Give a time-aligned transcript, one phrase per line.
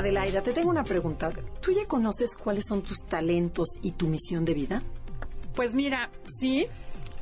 [0.00, 1.30] Adelaida, te tengo una pregunta.
[1.60, 4.82] ¿Tú ya conoces cuáles son tus talentos y tu misión de vida?
[5.54, 6.66] Pues mira, sí,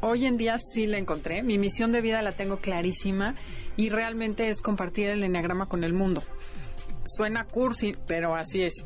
[0.01, 1.43] hoy en día sí la encontré.
[1.43, 3.35] Mi misión de vida la tengo clarísima
[3.77, 6.23] y realmente es compartir el enneagrama con el mundo.
[7.05, 8.85] Suena cursi, pero así es.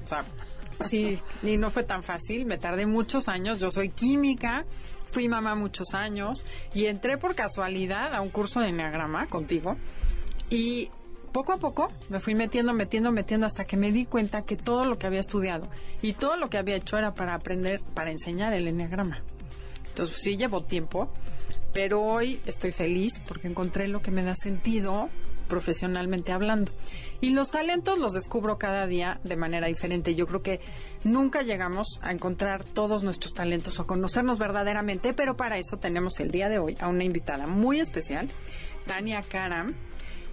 [0.80, 2.47] sí, y no fue tan fácil.
[2.47, 3.61] Me tardé muchos años.
[3.61, 4.64] Yo soy química,
[5.11, 9.77] fui mamá muchos años y entré por casualidad a un curso de enneagrama contigo.
[10.48, 10.88] Y
[11.32, 14.84] poco a poco me fui metiendo, metiendo, metiendo hasta que me di cuenta que todo
[14.84, 15.66] lo que había estudiado
[16.00, 19.22] y todo lo que había hecho era para aprender, para enseñar el enneagrama.
[19.89, 21.11] Entonces sí llevó tiempo,
[21.72, 25.08] pero hoy estoy feliz porque encontré lo que me da sentido
[25.48, 26.72] profesionalmente hablando.
[27.20, 30.14] Y los talentos los descubro cada día de manera diferente.
[30.14, 30.61] Yo creo que
[31.05, 36.30] nunca llegamos a encontrar todos nuestros talentos o conocernos verdaderamente, pero para eso tenemos el
[36.30, 38.30] día de hoy a una invitada muy especial,
[38.86, 39.74] Tania Karam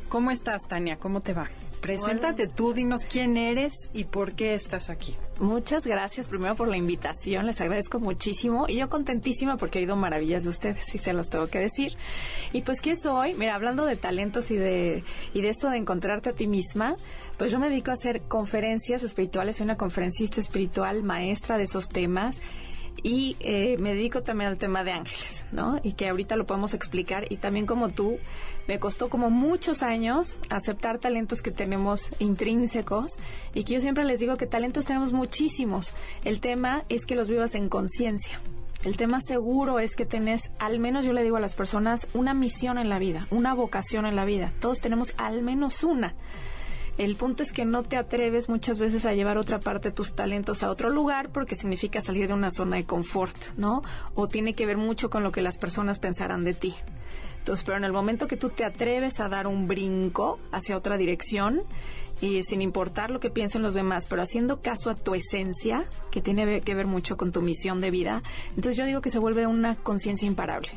[0.09, 0.97] ¿Cómo estás, Tania?
[0.97, 1.47] ¿Cómo te va?
[1.81, 5.15] Preséntate tú, dinos quién eres y por qué estás aquí.
[5.39, 9.95] Muchas gracias primero por la invitación, les agradezco muchísimo y yo contentísima porque he ido
[9.95, 11.95] maravillas de ustedes y se los tengo que decir.
[12.51, 16.29] Y pues qué soy, mira, hablando de talentos y de y de esto de encontrarte
[16.29, 16.97] a ti misma,
[17.37, 21.87] pues yo me dedico a hacer conferencias espirituales, soy una conferencista espiritual, maestra de esos
[21.87, 22.41] temas
[23.03, 25.79] y eh, me dedico también al tema de ángeles, ¿no?
[25.83, 28.17] Y que ahorita lo podemos explicar y también como tú,
[28.67, 33.17] me costó como muchos años aceptar talentos que tenemos intrínsecos
[33.53, 35.95] y que yo siempre les digo que talentos tenemos muchísimos.
[36.23, 38.39] El tema es que los vivas en conciencia.
[38.83, 42.33] El tema seguro es que tenés, al menos yo le digo a las personas, una
[42.33, 44.53] misión en la vida, una vocación en la vida.
[44.61, 46.13] Todos tenemos al menos una.
[46.99, 50.15] El punto es que no te atreves muchas veces a llevar otra parte de tus
[50.15, 53.83] talentos a otro lugar porque significa salir de una zona de confort, ¿no?
[54.15, 56.75] O tiene que ver mucho con lo que las personas pensarán de ti.
[57.37, 60.97] Entonces, pero en el momento que tú te atreves a dar un brinco hacia otra
[60.97, 61.61] dirección,
[62.19, 66.19] y sin importar lo que piensen los demás, pero haciendo caso a tu esencia, que
[66.19, 69.47] tiene que ver mucho con tu misión de vida, entonces yo digo que se vuelve
[69.47, 70.71] una conciencia imparable.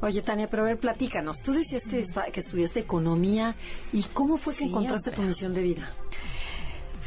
[0.00, 1.40] Oye, Tania, pero a ver, platícanos.
[1.42, 3.56] Tú decías que, que estudiaste economía
[3.92, 5.90] y cómo fue que encontraste tu misión de vida.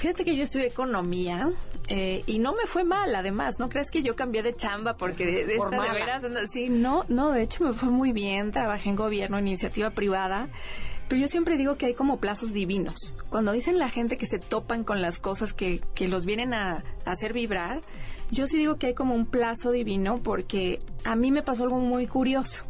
[0.01, 1.51] Fíjate que yo estudié economía
[1.87, 3.59] eh, y no me fue mal, además.
[3.59, 6.69] ¿No crees que yo cambié de chamba porque de, esta de veras así?
[6.69, 8.51] No, no, de hecho me fue muy bien.
[8.51, 10.49] Trabajé en gobierno, en iniciativa privada.
[11.07, 13.15] Pero yo siempre digo que hay como plazos divinos.
[13.29, 16.83] Cuando dicen la gente que se topan con las cosas que, que los vienen a
[17.05, 17.81] hacer vibrar,
[18.31, 21.79] yo sí digo que hay como un plazo divino porque a mí me pasó algo
[21.79, 22.63] muy curioso.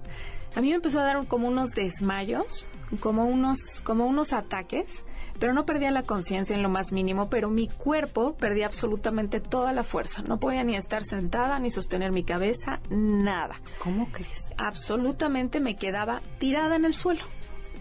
[0.55, 2.67] A mí me empezó a dar como unos desmayos,
[2.99, 5.05] como unos, como unos ataques,
[5.39, 9.71] pero no perdía la conciencia en lo más mínimo, pero mi cuerpo perdía absolutamente toda
[9.71, 10.23] la fuerza.
[10.23, 13.55] No podía ni estar sentada, ni sostener mi cabeza, nada.
[13.79, 14.51] ¿Cómo crees?
[14.57, 17.23] Absolutamente me quedaba tirada en el suelo.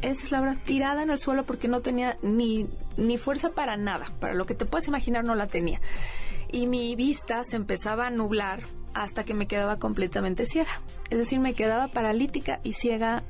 [0.01, 3.77] Esa es la verdad, tirada en el suelo porque no tenía ni, ni fuerza para
[3.77, 4.07] nada.
[4.21, 5.81] Para lo que te puedas imaginar no la tenía
[6.53, 8.63] y mi vista se empezaba a nublar
[8.95, 10.81] hasta que me quedaba completamente ciega.
[11.11, 13.23] Es decir, me quedaba paralítica y ciega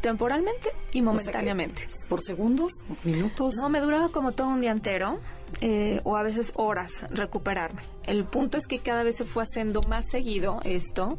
[0.00, 1.88] temporalmente y momentáneamente.
[2.08, 2.72] ¿Por segundos?
[3.04, 3.54] ¿Minutos?
[3.54, 5.20] No, me duraba como todo un día entero.
[5.60, 7.82] Eh, o a veces horas recuperarme.
[8.04, 11.18] El punto es que cada vez se fue haciendo más seguido esto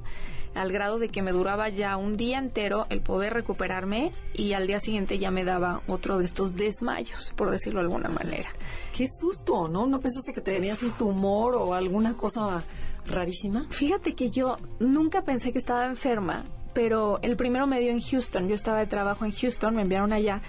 [0.55, 4.67] al grado de que me duraba ya un día entero el poder recuperarme y al
[4.67, 8.49] día siguiente ya me daba otro de estos desmayos, por decirlo de alguna manera.
[8.95, 9.85] Qué susto, ¿no?
[9.87, 12.63] ¿No pensaste que tenías un tumor o alguna cosa
[13.07, 13.65] rarísima?
[13.69, 16.43] Fíjate que yo nunca pensé que estaba enferma,
[16.73, 18.47] pero el primero me dio en Houston.
[18.47, 20.41] Yo estaba de trabajo en Houston, me enviaron allá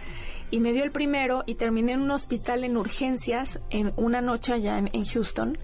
[0.51, 4.53] y me dio el primero y terminé en un hospital en urgencias en una noche
[4.53, 5.57] allá en, en Houston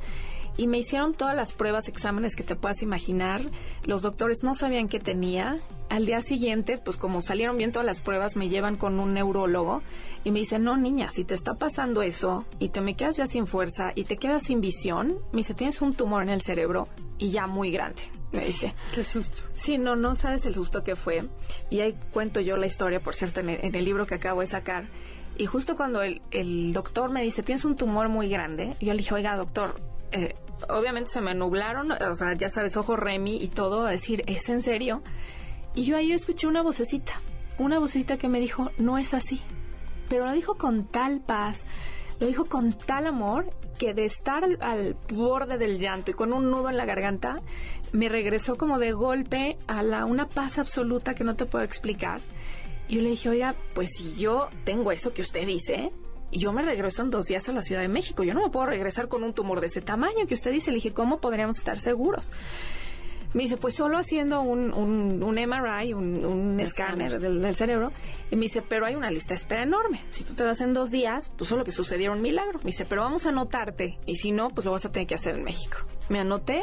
[0.60, 3.40] y me hicieron todas las pruebas, exámenes que te puedas imaginar.
[3.84, 5.56] Los doctores no sabían qué tenía.
[5.88, 9.80] Al día siguiente, pues como salieron bien todas las pruebas, me llevan con un neurólogo
[10.22, 13.26] y me dicen, no niña, si te está pasando eso y te me quedas ya
[13.26, 16.86] sin fuerza y te quedas sin visión, me dice, tienes un tumor en el cerebro
[17.16, 18.02] y ya muy grande.
[18.30, 18.74] Me dice.
[18.94, 19.40] Qué susto.
[19.54, 21.24] Sí, no, no sabes el susto que fue.
[21.70, 24.90] Y ahí cuento yo la historia, por cierto, en el, libro que acabo de sacar.
[25.38, 28.98] Y justo cuando el, el, doctor me dice, tienes un tumor muy grande, yo le
[28.98, 29.80] dije, oiga, doctor,
[30.12, 30.34] eh,
[30.68, 34.48] obviamente se me nublaron, o sea, ya sabes, ojo Remy y todo, a decir, ¿es
[34.48, 35.02] en serio?
[35.74, 37.12] Y yo ahí escuché una vocecita,
[37.58, 39.40] una vocecita que me dijo, no es así.
[40.08, 41.64] Pero lo dijo con tal paz,
[42.18, 43.48] Lo dijo con tal amor
[43.78, 47.36] que de estar al, borde del llanto y con un nudo en la garganta,
[47.92, 52.20] me regresó como de golpe a la una paz absoluta que no te puedo explicar.
[52.88, 55.92] Y yo le dije, oiga, pues si yo tengo eso que usted dice,
[56.30, 58.50] y yo me regreso en dos días a la Ciudad de México, yo no me
[58.50, 60.70] puedo regresar con un tumor de ese tamaño que usted dice.
[60.70, 62.32] Le dije, ¿cómo podríamos estar seguros?
[63.32, 67.90] Me dice, pues solo haciendo un, un, un MRI, un, un escáner del, del, cerebro.
[68.30, 70.02] Y me dice, pero hay una lista de espera enorme.
[70.10, 72.58] Si tú te vas en dos días, pues solo que sucediera un milagro.
[72.58, 73.98] Me dice, pero vamos a anotarte.
[74.04, 75.78] Y si no, pues lo vas a tener que hacer en México.
[76.08, 76.62] Me anoté,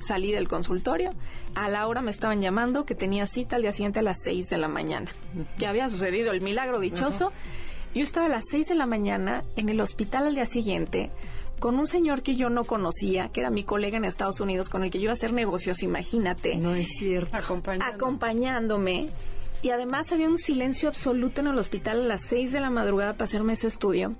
[0.00, 1.10] salí del consultorio.
[1.54, 4.48] A la hora me estaban llamando que tenía cita al día siguiente a las seis
[4.48, 5.12] de la mañana.
[5.56, 7.26] Que había sucedido el milagro dichoso.
[7.26, 7.67] Uh -huh.
[7.94, 11.10] Yo estaba a las seis de la mañana en el hospital al día siguiente
[11.58, 14.84] con un señor que yo no conocía, que era mi colega en Estados Unidos, con
[14.84, 16.56] el que yo iba a hacer negocios, imagínate.
[16.56, 17.36] No es cierto.
[17.36, 17.94] Acompañándome.
[17.94, 19.10] Acompañándome.
[19.60, 23.14] Y además había un silencio absoluto en el hospital a las 6 de la madrugada
[23.14, 24.14] para hacerme ese estudio.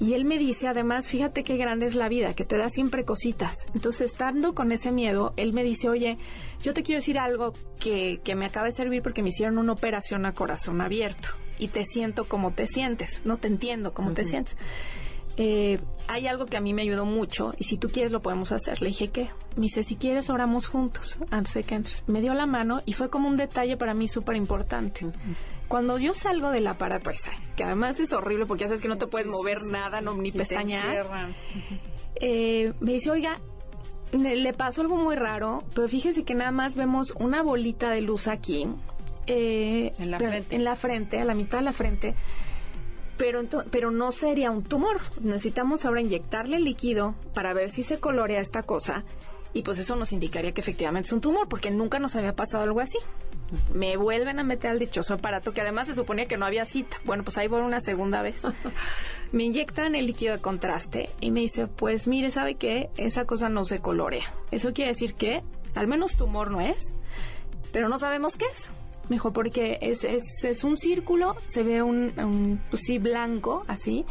[0.00, 3.04] Y él me dice, además, fíjate qué grande es la vida, que te da siempre
[3.04, 3.66] cositas.
[3.74, 6.18] Entonces, estando con ese miedo, él me dice, oye,
[6.62, 9.72] yo te quiero decir algo que, que me acaba de servir porque me hicieron una
[9.72, 11.30] operación a corazón abierto.
[11.58, 14.16] Y te siento como te sientes, no te entiendo cómo uh -huh.
[14.16, 14.56] te sientes
[15.40, 15.78] eh,
[16.08, 18.82] hay algo que a mí me ayudó mucho y si tú quieres lo podemos hacer.
[18.82, 19.30] Le dije, ¿qué?
[19.54, 22.02] Me dice, si quieres oramos juntos antes de que entres.
[22.08, 25.06] Me dio la mano y fue como un detalle para mí súper importante.
[25.06, 25.36] Uh -huh.
[25.68, 28.98] Cuando yo salgo del aparato ese, que además es horrible porque ya sabes que no
[28.98, 31.06] te puedes mover sí, nada, sí, no, ni pestañear,
[32.16, 33.38] eh, me dice, oiga,
[34.12, 38.28] le pasó algo muy raro, pero fíjese que nada más vemos una bolita de luz
[38.28, 38.66] aquí,
[39.28, 40.56] eh, en, la frente.
[40.56, 42.14] en la frente, a la mitad de la frente,
[43.16, 45.00] pero, pero no sería un tumor.
[45.20, 49.04] Necesitamos ahora inyectarle líquido para ver si se colorea esta cosa
[49.52, 52.62] y pues eso nos indicaría que efectivamente es un tumor porque nunca nos había pasado
[52.62, 52.98] algo así.
[53.72, 56.98] Me vuelven a meter al dichoso aparato que además se suponía que no había cita.
[57.04, 58.42] Bueno, pues ahí voy una segunda vez.
[59.32, 62.90] me inyectan el líquido de contraste y me dice, pues mire, ¿sabe qué?
[62.96, 64.32] Esa cosa no se colorea.
[64.50, 65.42] Eso quiere decir que
[65.74, 66.92] al menos tumor no es,
[67.72, 68.70] pero no sabemos qué es.
[69.08, 74.04] Mejor porque es, es, es, un círculo, se ve un, un pues sí, blanco, así,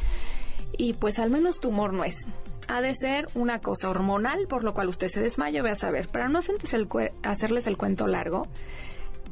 [0.77, 2.27] y pues al menos tumor no es.
[2.67, 6.07] Ha de ser una cosa hormonal, por lo cual usted se desmaya, ve a saber.
[6.07, 8.47] Para no hacerles el cuento largo,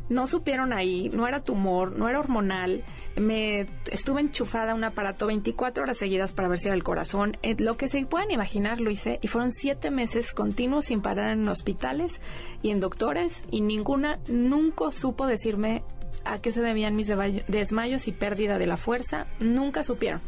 [0.10, 2.84] no supieron ahí, no era tumor, no era hormonal.
[3.16, 7.38] Me estuve enchufada a un aparato 24 horas seguidas para ver si era el corazón.
[7.42, 11.32] Eh, lo que se puedan imaginar lo hice y fueron siete meses continuos sin parar
[11.32, 12.22] en hospitales
[12.62, 15.84] y en doctores y ninguna nunca supo decirme
[16.24, 17.12] a qué se debían mis
[17.48, 19.28] desmayos y pérdida de la fuerza.
[19.40, 20.22] Nunca supieron.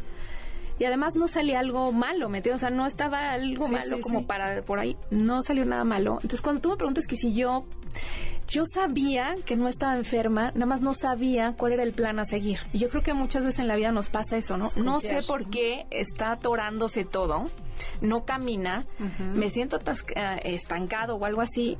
[0.78, 2.62] Y además no salía algo malo, ¿me entiendes?
[2.62, 4.24] O sea, no estaba algo sí, malo sí, como sí.
[4.26, 4.96] para por ahí.
[5.10, 6.14] No salió nada malo.
[6.14, 7.64] Entonces, cuando tú me preguntas que si yo
[8.48, 12.24] yo sabía que no estaba enferma, nada más no sabía cuál era el plan a
[12.24, 12.60] seguir.
[12.72, 14.70] Y yo creo que muchas veces en la vida nos pasa eso, ¿no?
[14.76, 17.44] No sé por qué está atorándose todo,
[18.00, 19.32] no camina, uh -huh.
[19.34, 19.78] me siento
[20.44, 21.76] estancado o algo así.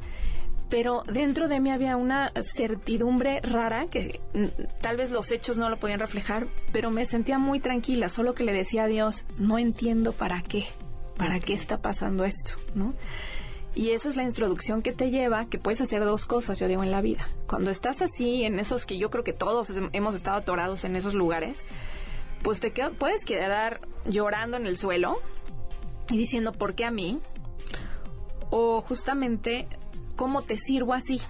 [0.70, 4.20] Pero dentro de mí había una certidumbre rara que
[4.82, 8.44] tal vez los hechos no lo podían reflejar, pero me sentía muy tranquila, solo que
[8.44, 10.66] le decía a Dios, no entiendo para qué,
[11.16, 12.92] para qué está pasando esto, ¿no?
[13.74, 16.82] Y eso es la introducción que te lleva, que puedes hacer dos cosas, yo digo,
[16.82, 17.28] en la vida.
[17.46, 21.14] Cuando estás así, en esos que yo creo que todos hemos estado atorados en esos
[21.14, 21.64] lugares,
[22.42, 25.20] pues te puedes quedar llorando en el suelo
[26.10, 27.20] y diciendo, ¿por qué a mí?
[28.50, 29.68] O justamente,
[30.18, 31.20] ¿cómo te sirvo así?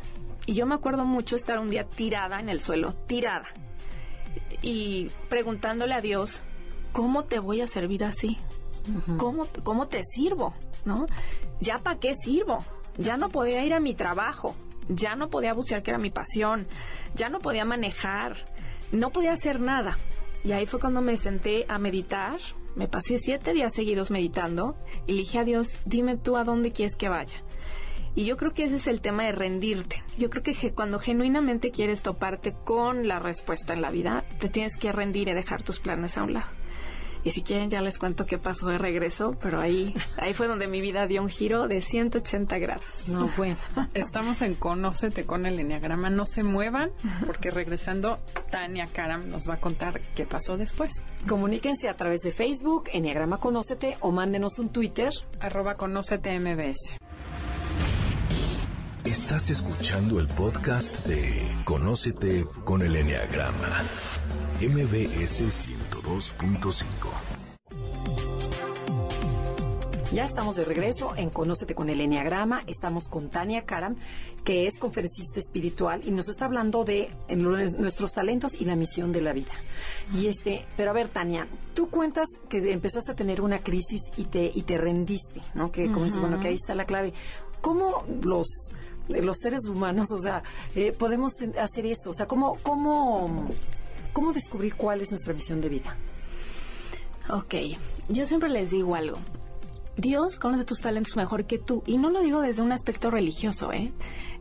[0.46, 3.46] Y yo me acuerdo mucho estar un día tirada en el suelo, tirada,
[4.62, 6.42] y preguntándole a Dios,
[6.92, 8.38] ¿cómo te voy a servir así?
[8.88, 9.16] Uh -huh.
[9.18, 10.54] ¿Cómo, ¿Cómo te sirvo?
[10.86, 11.06] ¿No?
[11.60, 12.64] ¿Ya para qué sirvo?
[12.96, 14.56] Ya no podía ir a mi trabajo,
[14.88, 16.66] ya no podía bucear, que era mi pasión,
[17.14, 18.36] ya no podía manejar,
[18.90, 19.98] no podía hacer nada.
[20.44, 22.40] Y ahí fue cuando me senté a meditar,
[22.74, 24.76] me pasé siete días seguidos meditando
[25.06, 27.42] y le dije a Dios, dime tú a dónde quieres que vaya.
[28.18, 30.02] Y yo creo que ese es el tema de rendirte.
[30.18, 34.76] Yo creo que cuando genuinamente quieres toparte con la respuesta en la vida, te tienes
[34.76, 36.48] que rendir y dejar tus planes a un lado.
[37.22, 40.66] Y si quieren ya les cuento qué pasó de regreso, pero ahí, ahí fue donde
[40.66, 43.06] mi vida dio un giro de 180 grados.
[43.06, 43.56] No, bueno,
[43.94, 46.10] estamos en Conócete con el Enneagrama.
[46.10, 46.90] No se muevan,
[47.24, 48.18] porque regresando,
[48.50, 51.04] Tania Karam nos va a contar qué pasó después.
[51.28, 55.12] Comuníquense a través de Facebook, Enneagrama Conócete, o mándenos un Twitter.
[55.38, 56.98] Arroba Conócete MBS.
[59.08, 63.82] Estás escuchando el podcast de Conócete con el Enneagrama.
[64.60, 66.84] MBS 102.5.
[70.12, 72.64] Ya estamos de regreso en Conócete con el Enneagrama.
[72.66, 73.96] Estamos con Tania Karam,
[74.44, 79.22] que es conferencista espiritual y nos está hablando de nuestros talentos y la misión de
[79.22, 79.52] la vida.
[80.14, 84.24] Y este, pero a ver, Tania, tú cuentas que empezaste a tener una crisis y
[84.24, 85.72] te y te rendiste, ¿no?
[85.72, 87.14] Que como dices, bueno, que ahí está la clave.
[87.60, 88.46] ¿Cómo los
[89.08, 90.42] los seres humanos, o sea,
[90.74, 92.10] eh, podemos hacer eso?
[92.10, 93.48] O sea, ¿cómo, cómo,
[94.12, 95.96] cómo descubrir cuál es nuestra misión de vida?
[97.30, 97.54] Ok,
[98.08, 99.18] yo siempre les digo algo.
[99.96, 101.82] Dios conoce tus talentos mejor que tú.
[101.84, 103.92] Y no lo digo desde un aspecto religioso, ¿eh?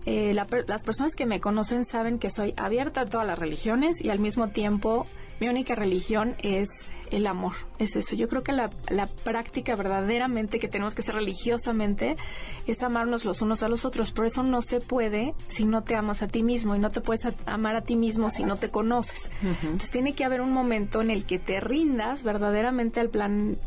[0.05, 4.09] eh las personas que me conocen saben que soy abierta a todas las religiones y
[4.09, 5.07] al mismo tiempo
[5.39, 6.69] mi única religión es
[7.11, 7.53] el amor.
[7.79, 8.15] Es eso.
[8.15, 12.17] Yo creo que la, la práctica verdaderamente que tenemos que hacer religiosamente
[12.65, 14.11] es amarnos los unos a los otros.
[14.11, 17.01] Por eso no se puede si no te amas a ti mismo y no te
[17.01, 19.29] puedes amar a ti mismo si no te conoces.
[19.63, 23.57] Entonces tiene que haber un momento en el que te rindas verdaderamente al plan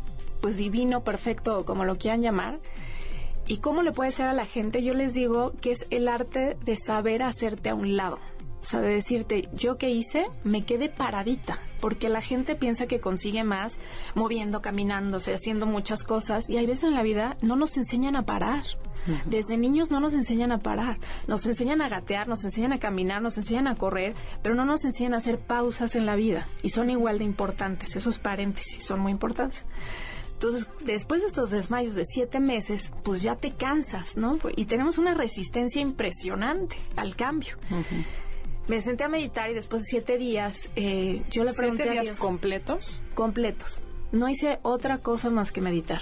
[0.41, 2.59] pues divino, perfecto, como lo quieran llamar.
[3.47, 4.83] ¿Y cómo le puede ser a la gente?
[4.83, 8.19] Yo les digo que es el arte de saber hacerte a un lado.
[8.63, 13.01] O sea, de decirte, yo qué hice, me quedé paradita, porque la gente piensa que
[13.01, 13.79] consigue más
[14.15, 18.27] moviendo, caminándose, haciendo muchas cosas, y hay veces en la vida no nos enseñan a
[18.27, 18.65] parar.
[19.25, 23.23] Desde niños no nos enseñan a parar, nos enseñan a gatear, nos enseñan a caminar,
[23.23, 26.69] nos enseñan a correr, pero no nos enseñan a hacer pausas en la vida, y
[26.69, 29.65] son igual de importantes, esos paréntesis son muy importantes.
[30.35, 34.39] Entonces, después de estos desmayos de siete meses, pues ya te cansas, ¿no?
[34.57, 37.57] Y tenemos una resistencia impresionante al cambio.
[38.71, 42.21] Me senté a meditar y después de siete días, eh, yo le pregunté ¿Siete días
[42.21, 43.03] completos?
[43.15, 43.83] Completos.
[44.13, 46.01] No hice otra cosa más que meditar.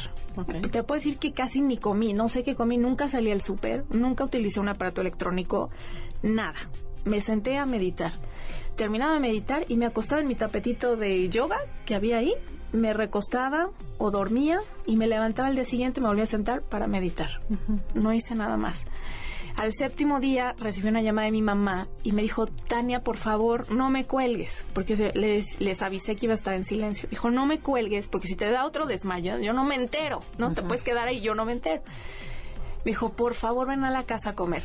[0.71, 3.87] Te puedo decir que casi ni comí, no sé qué comí, nunca salí al súper,
[3.89, 5.71] nunca utilicé un aparato electrónico,
[6.23, 6.59] nada.
[7.07, 8.13] Me senté a meditar.
[8.77, 12.35] Terminaba de meditar y me acostaba en mi tapetito de yoga que había ahí
[12.73, 16.87] me recostaba o dormía y me levantaba el día siguiente, me volvía a sentar para
[16.87, 17.41] meditar.
[17.95, 18.85] No hice nada más.
[19.59, 23.71] Al séptimo día recibí una llamada de mi mamá y me dijo, Tania, por favor,
[23.73, 27.09] no me cuelgues, porque les, les avisé que iba a estar en silencio.
[27.11, 30.53] Dijo, no me cuelgues, porque si te da otro desmayo, yo no me entero, ¿no?
[30.55, 31.83] Te puedes quedar ahí, yo no me entero.
[32.85, 34.65] Me dijo, por favor, ven a la casa a comer.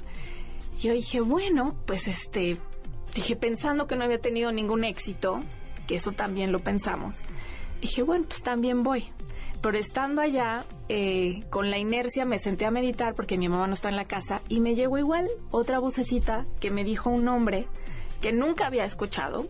[0.77, 2.57] Y yo dije, bueno, pues este,
[3.15, 5.39] dije, pensando que no había tenido ningún éxito,
[5.87, 7.23] que eso también lo pensamos
[7.83, 9.11] dije, bueno, pues también voy.
[9.63, 13.73] Pero estando allá, eh, con la inercia me senté a meditar porque mi mamá no
[13.73, 17.67] está en la casa y me llegó igual otra vocecita que me dijo un nombre
[18.19, 19.47] que nunca había escuchado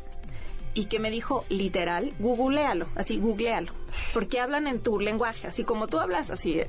[0.75, 3.73] y que me dijo literal, googlealo, así, googlealo,
[4.13, 6.61] porque hablan en tu lenguaje, así como tú hablas, así.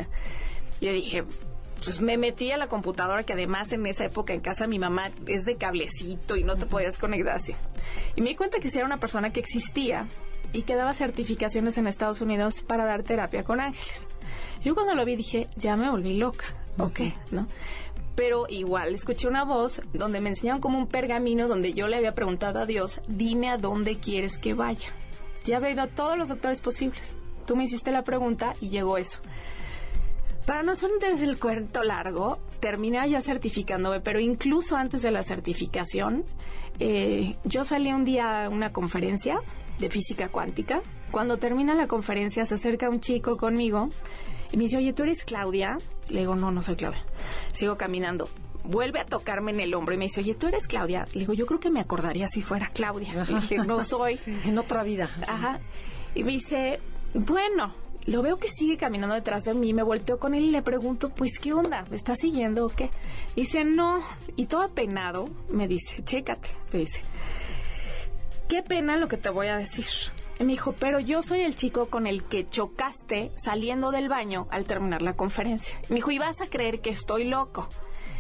[0.81, 1.25] Yo dije,
[1.85, 5.11] pues me metí a la computadora, que además en esa época en casa mi mamá
[5.27, 7.55] es de cablecito y no te podías conectar así.
[8.17, 10.09] Y me di cuenta que si era una persona que existía
[10.55, 14.07] y que daba certificaciones en Estados Unidos para dar terapia con ángeles.
[14.65, 16.47] Yo cuando lo vi dije, ya me volví loca,
[16.79, 17.01] ok,
[17.33, 17.47] ¿no?
[18.15, 22.15] Pero igual escuché una voz donde me enseñaron como un pergamino donde yo le había
[22.15, 24.89] preguntado a Dios, dime a dónde quieres que vaya.
[25.45, 27.17] Ya había ido a todos los doctores posibles.
[27.45, 29.19] Tú me hiciste la pregunta y llegó eso.
[30.47, 35.25] Para no ser desde el cuento largo, terminé ya certificándome, pero incluso antes de la
[35.25, 36.25] certificación,
[36.79, 39.41] eh, yo salí un día a una conferencia
[39.79, 40.83] de física cuántica.
[41.11, 43.91] Cuando termina la conferencia se acerca un chico conmigo
[44.53, 45.79] y me dice, oye, ¿tú eres Claudia?
[46.09, 47.05] Le digo, no, no soy Claudia.
[47.53, 48.29] Sigo caminando.
[48.65, 51.07] Vuelve a tocarme en el hombro y me dice, oye, ¿tú eres Claudia?
[51.13, 53.25] Le digo, yo creo que me acordaría si fuera Claudia.
[53.29, 54.19] Le dije, no soy.
[54.27, 55.11] en otra vida.
[55.27, 55.61] Ajá.
[56.15, 56.81] Y me dice,
[57.15, 57.75] bueno,
[58.07, 61.11] lo veo que sigue caminando detrás de mí, me volteo con él y le pregunto,
[61.11, 61.85] pues, ¿qué onda?
[61.91, 62.91] ¿Me está siguiendo o qué?
[63.35, 64.03] Dice, no,
[64.37, 67.03] y todo apenado, me dice, chécate, me dice,
[68.55, 69.87] qué pena lo que te voy a decir.
[70.39, 74.47] Y me dijo, pero yo soy el chico con el que chocaste saliendo del baño
[74.53, 75.77] al terminar la conferencia.
[75.89, 77.69] me dijo, y vas a creer que estoy loco.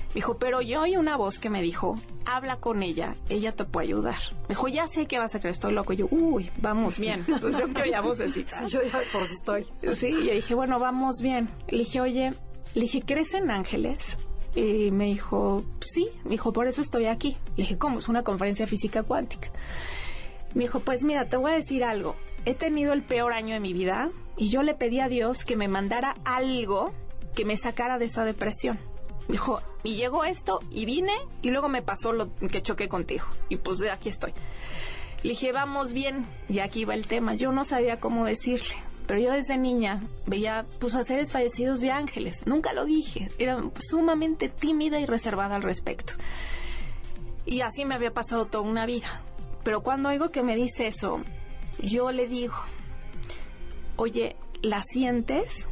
[0.08, 3.64] Me dijo, pero yo oí una voz que me dijo, habla con ella, ella te
[3.64, 4.16] puede ayudar.
[4.48, 5.92] Me dijo, ya sé que vas a creer, estoy loco.
[5.92, 7.24] Y yo, uy, vamos bien.
[7.40, 8.58] Pues yo que oía vocecita.
[8.58, 9.66] Sí, yo ya por si estoy.
[9.94, 11.48] Sí, yo dije, bueno, vamos bien.
[11.68, 12.34] Le dije, oye,
[12.74, 14.18] le dije, ¿crees en ángeles?
[14.56, 16.08] Y me dijo, sí.
[16.24, 17.36] Me dijo, por eso estoy aquí.
[17.56, 18.00] Le dije, ¿cómo?
[18.00, 19.50] Es una conferencia física cuántica.
[20.54, 22.16] Me dijo, pues mira, te voy a decir algo.
[22.44, 25.56] He tenido el peor año de mi vida y yo le pedí a Dios que
[25.56, 26.92] me mandara algo
[27.34, 28.78] que me sacara de esa depresión.
[29.28, 33.26] Me dijo, y llegó esto y vine y luego me pasó lo que choqué contigo.
[33.48, 34.32] Y pues aquí estoy.
[35.22, 36.26] Le dije, vamos bien.
[36.48, 37.34] Y aquí va el tema.
[37.34, 38.76] Yo no sabía cómo decirle.
[39.06, 42.46] Pero yo desde niña veía pues a seres fallecidos de ángeles.
[42.46, 43.30] Nunca lo dije.
[43.38, 46.14] Era sumamente tímida y reservada al respecto.
[47.46, 49.22] Y así me había pasado toda una vida.
[49.64, 51.22] Pero cuando oigo que me dice eso,
[51.80, 52.54] yo le digo,
[53.96, 55.66] oye, ¿la sientes?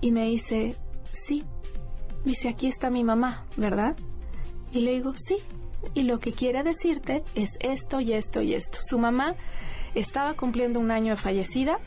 [0.00, 0.76] y me dice,
[1.12, 1.44] sí.
[2.24, 3.96] Dice, aquí está mi mamá, ¿verdad?
[4.72, 5.38] Y le digo, sí.
[5.94, 8.78] Y lo que quiere decirte es esto y esto y esto.
[8.80, 9.36] Su mamá
[9.94, 11.78] estaba cumpliendo un año de fallecida.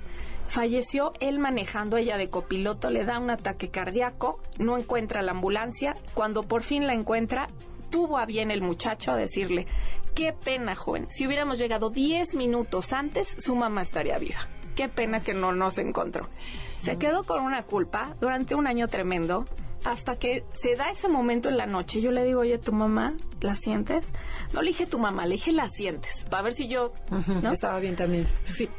[0.48, 5.96] Falleció él manejando ella de copiloto, le da un ataque cardíaco, no encuentra la ambulancia.
[6.14, 7.48] Cuando por fin la encuentra,
[7.90, 9.68] tuvo a bien el muchacho a decirle,
[10.16, 14.48] qué pena, joven, si hubiéramos llegado 10 minutos antes, su mamá estaría viva.
[14.76, 16.30] Qué pena que no nos encontró.
[16.78, 19.46] Se quedó con una culpa durante un año tremendo,
[19.84, 22.02] hasta que se da ese momento en la noche.
[22.02, 24.10] Yo le digo, oye, ¿tu mamá la sientes?
[24.54, 26.94] No le dije tu mamá, le dije la sientes, para ver si yo...
[27.42, 27.52] ¿no?
[27.52, 28.28] Estaba bien también.
[28.46, 28.70] Sí,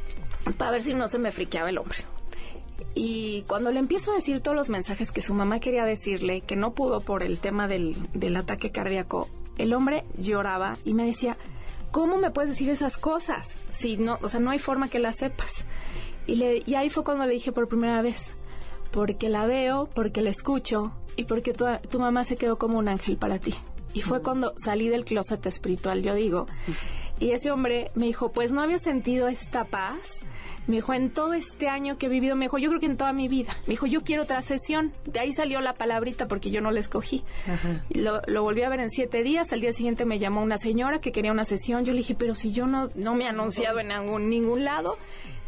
[0.57, 1.99] para ver si no se me friqueaba el hombre.
[2.93, 6.55] Y cuando le empiezo a decir todos los mensajes que su mamá quería decirle, que
[6.55, 11.37] no pudo por el tema del, del ataque cardíaco, el hombre lloraba y me decía,
[11.91, 13.57] ¿cómo me puedes decir esas cosas?
[13.69, 15.65] Si no, o sea, no hay forma que las sepas.
[16.27, 18.31] Y, le, y ahí fue cuando le dije por primera vez,
[18.91, 22.87] porque la veo, porque la escucho y porque tu, tu mamá se quedó como un
[22.87, 23.55] ángel para ti.
[23.93, 26.47] Y fue cuando salí del closet espiritual, yo digo.
[27.21, 30.25] Y ese hombre me dijo, pues no había sentido esta paz.
[30.65, 32.97] Me dijo, en todo este año que he vivido, me dijo, yo creo que en
[32.97, 33.55] toda mi vida.
[33.67, 34.91] Me dijo, yo quiero otra sesión.
[35.05, 37.23] De ahí salió la palabrita porque yo no la escogí.
[37.91, 39.53] Lo, lo, volví a ver en siete días.
[39.53, 41.85] Al día siguiente me llamó una señora que quería una sesión.
[41.85, 44.97] Yo le dije, pero si yo no, no me he anunciado en ningún, ningún lado.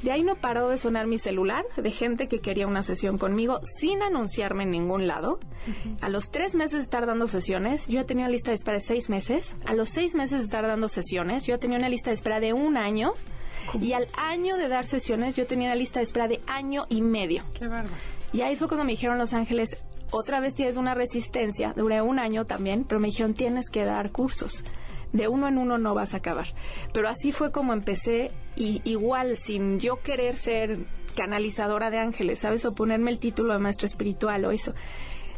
[0.03, 3.61] De ahí no paró de sonar mi celular de gente que quería una sesión conmigo
[3.79, 5.39] sin anunciarme en ningún lado.
[6.01, 8.81] A los tres meses de estar dando sesiones, yo tenía una lista de espera de
[8.81, 9.55] seis meses.
[9.65, 12.41] A los seis meses de estar dando sesiones, yo ya tenía una lista de espera
[12.41, 13.13] de un año.
[13.81, 17.01] Y al año de dar sesiones, yo tenía una lista de espera de año y
[17.01, 17.43] medio.
[17.53, 17.95] Qué bárbaro.
[18.33, 19.77] Y ahí fue cuando me dijeron Los Ángeles,
[20.11, 24.11] otra vez tienes una resistencia, duré un año también, pero me dijeron tienes que dar
[24.11, 24.65] cursos.
[25.13, 26.47] De uno en uno no vas a acabar.
[26.93, 32.65] Pero así fue como empecé, y igual, sin yo querer ser canalizadora de ángeles, ¿sabes?
[32.65, 34.73] O ponerme el título de maestra espiritual o eso.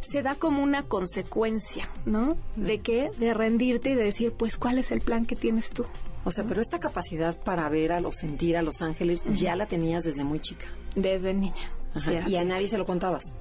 [0.02, 2.38] Se da como una consecuencia, ¿no?
[2.56, 3.10] ¿De qué?
[3.18, 5.84] De rendirte y de decir, pues, ¿cuál es el plan que tienes tú?
[6.24, 9.68] O sea, pero esta capacidad para ver, a los sentir, a los ángeles, ya la
[9.68, 10.66] tenías desde muy chica.
[10.96, 11.72] Desde niña.
[11.94, 12.24] Ajá.
[12.26, 13.36] Sí, y a nadie se lo contabas.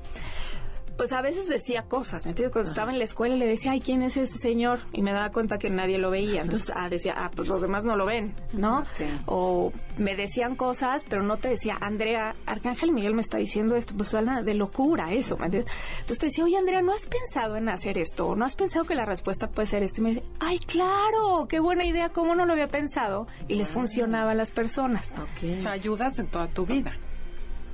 [0.97, 2.53] Pues a veces decía cosas, ¿me entiendes?
[2.53, 4.81] Cuando estaba en la escuela le decía, ay, ¿quién es ese señor?
[4.93, 6.43] Y me daba cuenta que nadie lo veía.
[6.43, 8.85] Entonces ah, decía, ah, pues los demás no lo ven, ¿no?
[9.27, 13.95] O me decían cosas, pero no te decía, Andrea, Arcángel Miguel me está diciendo esto,
[13.97, 15.73] pues habla de locura eso, ¿me entiendes?
[16.01, 18.35] Entonces te decía, oye, Andrea, ¿no has pensado en hacer esto?
[18.37, 20.01] ¿No has pensado que la respuesta puede ser esto?
[20.01, 23.27] Y me dice, ay, claro, qué buena idea, ¿cómo no lo había pensado?
[23.49, 25.13] Y les funcionaba a las personas.
[25.19, 25.61] O Ok.
[25.61, 26.93] sea, ayudas en toda tu vida.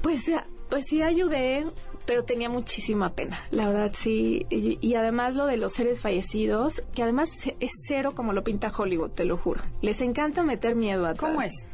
[0.02, 0.40] Pues, eh,
[0.70, 1.66] pues sí ayudé,
[2.06, 4.46] pero tenía muchísima pena, la verdad sí.
[4.50, 8.72] Y, y además lo de los seres fallecidos, que además es cero como lo pinta
[8.76, 9.60] Hollywood, te lo juro.
[9.82, 11.14] Les encanta meter miedo a.
[11.14, 11.68] ¿Cómo es?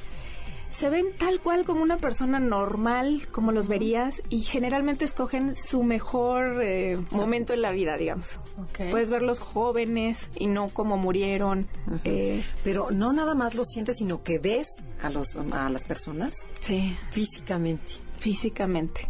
[0.69, 5.83] Se ven tal cual como una persona normal, como los verías, y generalmente escogen su
[5.85, 8.39] mejor eh, momento en la vida, digamos.
[8.63, 8.91] Ok.
[8.91, 11.67] Puedes verlos jóvenes y no como murieron.
[12.05, 14.67] eh, Pero no nada más lo sientes, sino que ves
[15.03, 17.95] a, los, a las personas sí, físicamente.
[18.19, 19.09] Físicamente.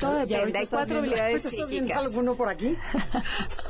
[0.00, 0.36] Todo depende.
[0.36, 2.04] ahorita Hay estás cuatro viendo- habilidades ¿Estás viendo psíquicas.
[2.04, 2.76] alguno por aquí?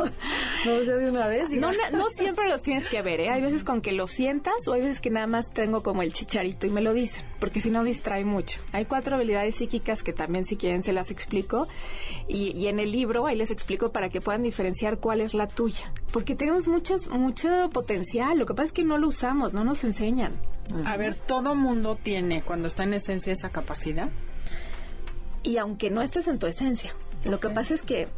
[0.65, 1.51] no, sea, de una vez.
[1.51, 3.29] No, no, no siempre los tienes que ver, ¿eh?
[3.31, 6.13] Hay veces con que lo sientas o hay veces que nada más tengo como el
[6.13, 8.61] chicharito y me lo dicen, porque si no distrae mucho.
[8.73, 11.69] Hay cuatro habilidades psíquicas que también si quieren se las explico
[12.29, 15.49] y, y en el libro ahí les explico para que puedan diferenciar cuál es la
[15.49, 19.65] tuya, porque tenemos muchos, mucho potencial, lo que pasa es que no lo usamos, no
[19.65, 20.33] nos enseñan.
[20.87, 24.09] A ver, todo mundo tiene, cuando está en esencia, esa capacidad.
[25.43, 26.93] Y aunque no estés en tu esencia,
[27.25, 28.09] lo que pasa es que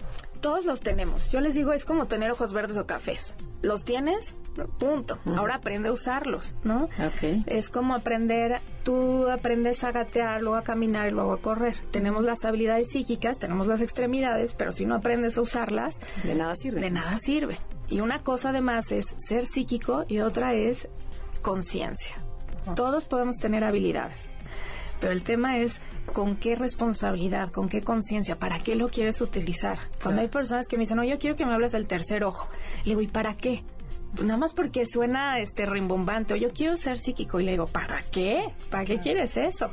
[0.41, 1.31] todos los tenemos.
[1.31, 3.35] Yo les digo, es como tener ojos verdes o cafés.
[3.63, 4.35] Los tienes,
[4.81, 5.21] punto.
[5.37, 6.85] Ahora aprende a usarlos, ¿no?
[6.99, 7.45] Ok.
[7.47, 11.77] Es como aprender, tú aprendes a gatear, luego a caminar y luego a correr.
[11.93, 16.57] Tenemos las habilidades psíquicas, tenemos las extremidades, pero si no aprendes a usarlas, De nada
[16.57, 16.81] sirve.
[16.81, 17.57] de nada sirve.
[17.89, 20.89] Y una cosa además es ser psíquico y otra es
[21.41, 22.17] conciencia.
[22.77, 24.27] Todos podemos tener habilidades,
[25.03, 25.81] pero el tema es
[26.13, 29.81] con qué responsabilidad, con qué conciencia, para qué lo quieres utilizar.
[30.01, 32.49] Cuando hay personas que me dicen, no, yo quiero que me hables del tercer ojo,
[32.85, 33.65] le digo, ¿y para qué?
[34.13, 37.67] Pues nada más porque suena este rimbombante, o yo quiero ser psíquico, y le digo,
[37.67, 38.45] ¿para qué?
[38.71, 39.73] ¿Para qué quieres eso?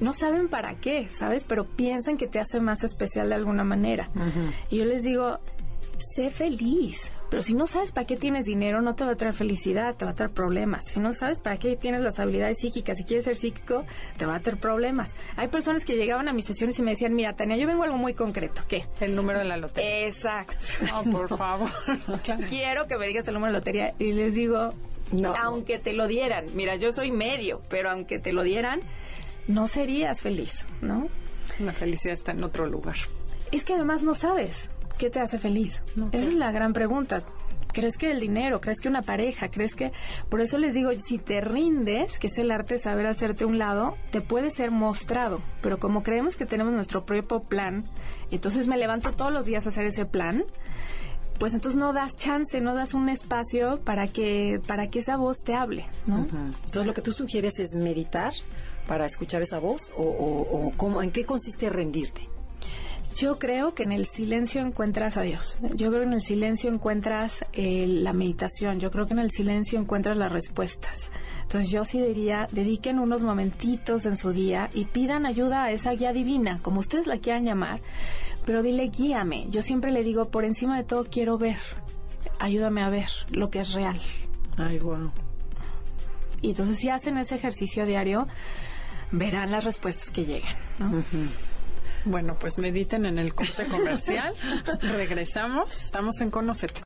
[0.00, 1.44] No saben para qué, ¿sabes?
[1.44, 4.08] Pero piensan que te hace más especial de alguna manera.
[4.70, 5.38] Y yo les digo,
[6.02, 7.10] sé feliz.
[7.30, 10.04] Pero si no sabes para qué tienes dinero, no te va a traer felicidad, te
[10.04, 10.84] va a traer problemas.
[10.86, 13.84] Si no sabes para qué tienes las habilidades psíquicas, si quieres ser psíquico,
[14.18, 15.14] te va a traer problemas.
[15.36, 17.86] Hay personas que llegaban a mis sesiones y me decían, mira, Tania, yo vengo a
[17.86, 18.62] algo muy concreto.
[18.68, 18.86] ¿Qué?
[19.00, 20.06] El número de la lotería.
[20.06, 20.54] Exacto.
[20.90, 21.70] No, por favor.
[22.22, 22.44] Claro.
[22.48, 23.94] Quiero que me digas el número de lotería.
[23.98, 24.74] Y les digo,
[25.12, 25.34] No.
[25.36, 28.80] aunque te lo dieran, mira, yo soy medio, pero aunque te lo dieran,
[29.48, 31.08] no serías feliz, ¿no?
[31.60, 32.96] La felicidad está en otro lugar.
[33.50, 35.82] Es que además no sabes qué te hace feliz.
[36.12, 37.22] Esa es la gran pregunta.
[37.72, 38.60] ¿Crees que el dinero?
[38.60, 39.48] ¿Crees que una pareja?
[39.48, 39.92] ¿Crees que...?
[40.28, 43.58] Por eso les digo, si te rindes, que es el arte de saber hacerte un
[43.58, 45.40] lado, te puede ser mostrado.
[45.62, 47.84] Pero como creemos que tenemos nuestro propio plan,
[48.30, 50.44] entonces me levanto todos los días a hacer ese plan,
[51.38, 55.38] pues entonces no das chance, no das un espacio para que, para que esa voz
[55.42, 56.26] te hable, ¿no?
[56.66, 58.32] Entonces lo que tú sugieres es meditar
[58.86, 62.28] para escuchar esa voz o, o, o cómo, en qué consiste rendirte.
[63.14, 65.58] Yo creo que en el silencio encuentras a Dios.
[65.74, 68.80] Yo creo que en el silencio encuentras eh, la meditación.
[68.80, 71.10] Yo creo que en el silencio encuentras las respuestas.
[71.42, 75.92] Entonces yo sí diría, dediquen unos momentitos en su día y pidan ayuda a esa
[75.92, 77.80] guía divina, como ustedes la quieran llamar,
[78.46, 79.46] pero dile, guíame.
[79.50, 81.58] Yo siempre le digo, por encima de todo quiero ver.
[82.38, 84.00] Ayúdame a ver lo que es real.
[84.56, 85.12] Ay, wow.
[86.40, 88.26] Y entonces si hacen ese ejercicio diario,
[89.10, 90.54] verán las respuestas que llegan.
[90.78, 91.02] ¿no?
[92.04, 94.34] Bueno, pues mediten en el corte comercial.
[94.80, 95.84] Regresamos.
[95.84, 96.82] Estamos en Conocete.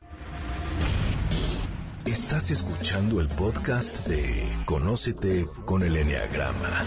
[2.05, 6.85] Estás escuchando el podcast de Conócete con el Enneagrama.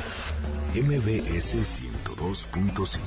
[0.75, 2.99] MBS 102.5.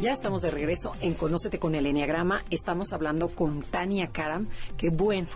[0.00, 2.42] Ya estamos de regreso en Conócete con el Enneagrama.
[2.50, 5.28] Estamos hablando con Tania Karam, que bueno,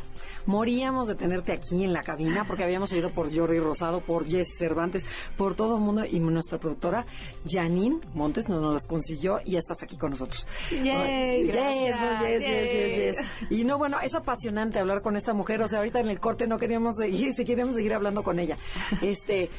[0.47, 4.59] moríamos de tenerte aquí en la cabina porque habíamos ido por Jordi Rosado, por Jesse
[4.59, 5.05] Cervantes,
[5.37, 7.07] por todo el mundo y nuestra productora
[7.49, 10.47] Janine Montes nos, nos las consiguió y ya estás aquí con nosotros.
[10.71, 13.51] Yay, yes, no, yes, yes.
[13.51, 15.63] Y no, bueno, es apasionante hablar con esta mujer.
[15.63, 18.59] O sea, ahorita en el corte no queríamos seguir, si queríamos seguir hablando con ella.
[19.03, 19.51] Este,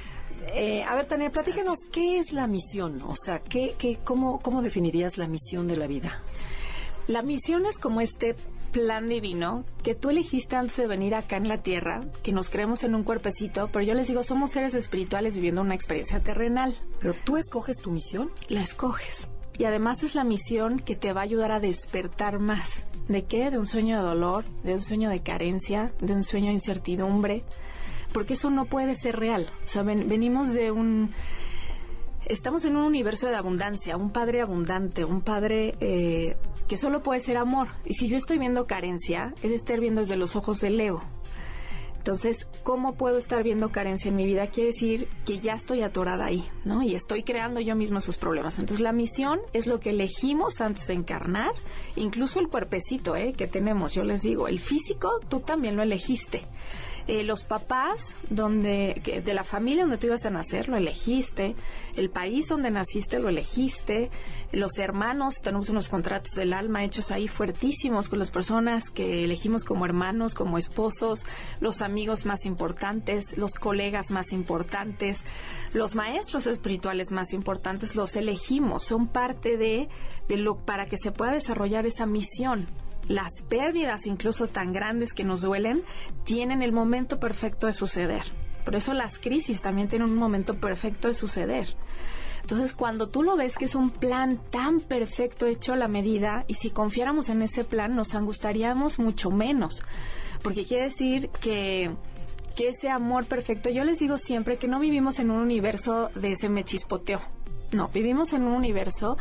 [0.54, 3.02] eh, a ver, Tania, platícanos, ¿qué es la misión?
[3.04, 6.20] O sea, ¿qué, qué, cómo, ¿cómo definirías la misión de la vida?
[7.08, 8.36] La misión es como este
[8.72, 12.84] plan divino que tú elegiste antes de venir acá en la tierra, que nos creemos
[12.84, 16.76] en un cuerpecito, pero yo les digo, somos seres espirituales viviendo una experiencia terrenal.
[17.00, 18.32] ¿Pero tú escoges tu misión?
[18.48, 19.28] La escoges.
[19.58, 22.86] Y además es la misión que te va a ayudar a despertar más.
[23.08, 23.50] ¿De qué?
[23.50, 27.44] De un sueño de dolor, de un sueño de carencia, de un sueño de incertidumbre.
[28.14, 29.48] Porque eso no puede ser real.
[29.66, 31.12] O sea, ven- venimos de un
[32.26, 37.22] estamos en un universo de abundancia, un padre abundante, un padre eh, que solo puede
[37.22, 37.70] ser amor.
[37.86, 41.02] Y si yo estoy viendo carencia, es estar viendo desde los ojos del ego.
[41.98, 44.48] Entonces, ¿cómo puedo estar viendo carencia en mi vida?
[44.48, 46.82] Quiere decir que ya estoy atorada ahí, ¿no?
[46.82, 48.58] Y estoy creando yo mismo esos problemas.
[48.58, 51.52] Entonces, la misión es lo que elegimos antes de encarnar,
[51.98, 53.34] incluso el cuerpecito, ¿eh?
[53.34, 53.94] Que tenemos.
[53.94, 56.44] Yo les digo, el físico, tú también lo elegiste.
[57.12, 61.56] Eh, los papás donde que- de la familia donde tú ibas a nacer lo elegiste,
[61.96, 64.12] el país donde naciste lo elegiste,
[64.52, 69.64] los hermanos, tenemos unos contratos del alma hechos ahí fuertísimos con las personas que elegimos
[69.64, 71.26] como hermanos, como esposos,
[71.60, 75.24] los amigos más importantes, los colegas más importantes,
[75.74, 79.90] los maestros espirituales más importantes, los elegimos, son parte de,
[80.28, 82.68] de lo para que se pueda desarrollar esa misión
[83.08, 85.82] las pérdidas incluso tan grandes que nos duelen
[86.24, 88.24] tienen el momento perfecto de suceder.
[88.66, 91.76] Por eso las crisis también tienen un momento perfecto de suceder.
[92.42, 96.46] Entonces, cuando tú lo ves que es un plan tan perfecto hecho a la medida,
[96.48, 99.84] y si confiáramos en ese plan, nos angustiaríamos mucho menos.
[100.42, 101.92] Porque quiere decir que,
[102.56, 106.32] que ese amor perfecto, yo les digo siempre que no vivimos en un universo de
[106.32, 107.22] ese me chispoteó.
[107.72, 109.18] No, vivimos en un universo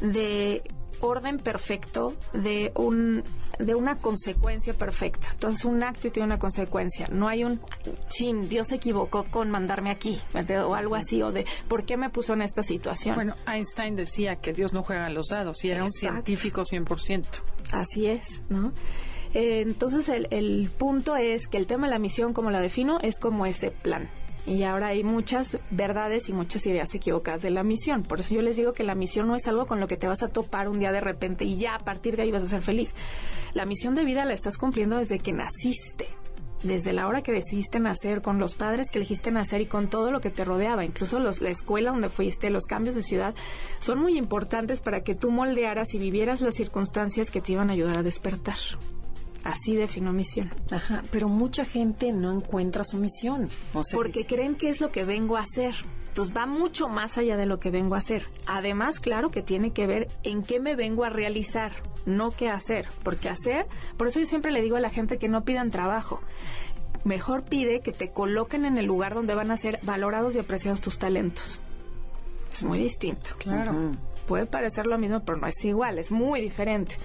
[0.00, 0.62] de
[1.00, 3.22] orden perfecto de un
[3.58, 5.28] de una consecuencia perfecta.
[5.32, 7.08] Entonces un acto y tiene una consecuencia.
[7.10, 7.60] No hay un
[8.08, 10.18] chin, Dios se equivocó con mandarme aquí
[10.66, 13.14] o algo así o de ¿por qué me puso en esta situación?
[13.14, 17.24] Bueno, Einstein decía que Dios no juega a los dados y era un científico 100%.
[17.72, 18.72] Así es, ¿no?
[19.34, 22.98] Eh, entonces el, el punto es que el tema de la misión, como la defino,
[23.02, 24.08] es como ese plan.
[24.48, 28.02] Y ahora hay muchas verdades y muchas ideas equivocadas de la misión.
[28.02, 30.08] Por eso yo les digo que la misión no es algo con lo que te
[30.08, 32.48] vas a topar un día de repente y ya a partir de ahí vas a
[32.48, 32.94] ser feliz.
[33.52, 36.08] La misión de vida la estás cumpliendo desde que naciste.
[36.62, 40.10] Desde la hora que decidiste nacer, con los padres que elegiste nacer y con todo
[40.10, 43.34] lo que te rodeaba, incluso los, la escuela donde fuiste, los cambios de ciudad,
[43.78, 47.74] son muy importantes para que tú moldearas y vivieras las circunstancias que te iban a
[47.74, 48.56] ayudar a despertar.
[49.44, 50.50] Así defino misión.
[50.70, 53.48] Ajá, pero mucha gente no encuentra su misión.
[53.72, 55.74] O sea, Porque dice, creen que es lo que vengo a hacer.
[56.08, 58.24] Entonces va mucho más allá de lo que vengo a hacer.
[58.46, 61.72] Además, claro que tiene que ver en qué me vengo a realizar,
[62.06, 62.88] no qué hacer.
[63.04, 66.20] Porque hacer, por eso yo siempre le digo a la gente que no pidan trabajo.
[67.04, 70.80] Mejor pide que te coloquen en el lugar donde van a ser valorados y apreciados
[70.80, 71.60] tus talentos.
[72.52, 73.30] Es muy distinto.
[73.38, 73.72] Claro.
[74.26, 76.96] Puede parecer lo mismo, pero no es igual, es muy diferente.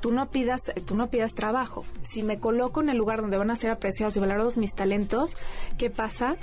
[0.00, 1.84] Tú no pidas, tú no pidas trabajo.
[2.02, 5.36] Si me coloco en el lugar donde van a ser apreciados y valorados mis talentos,
[5.76, 6.36] ¿qué pasa?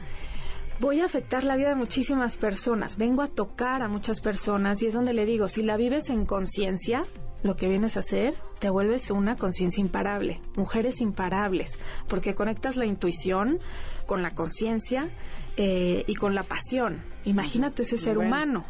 [0.79, 4.87] voy a afectar la vida de muchísimas personas, vengo a tocar a muchas personas y
[4.87, 7.05] es donde le digo, si la vives en conciencia,
[7.43, 12.85] lo que vienes a hacer, te vuelves una conciencia imparable, mujeres imparables, porque conectas la
[12.85, 13.59] intuición
[14.05, 15.09] con la conciencia
[15.55, 17.03] eh, y con la pasión.
[17.23, 18.65] Imagínate ese ser humano,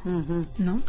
[0.58, 0.82] ¿no?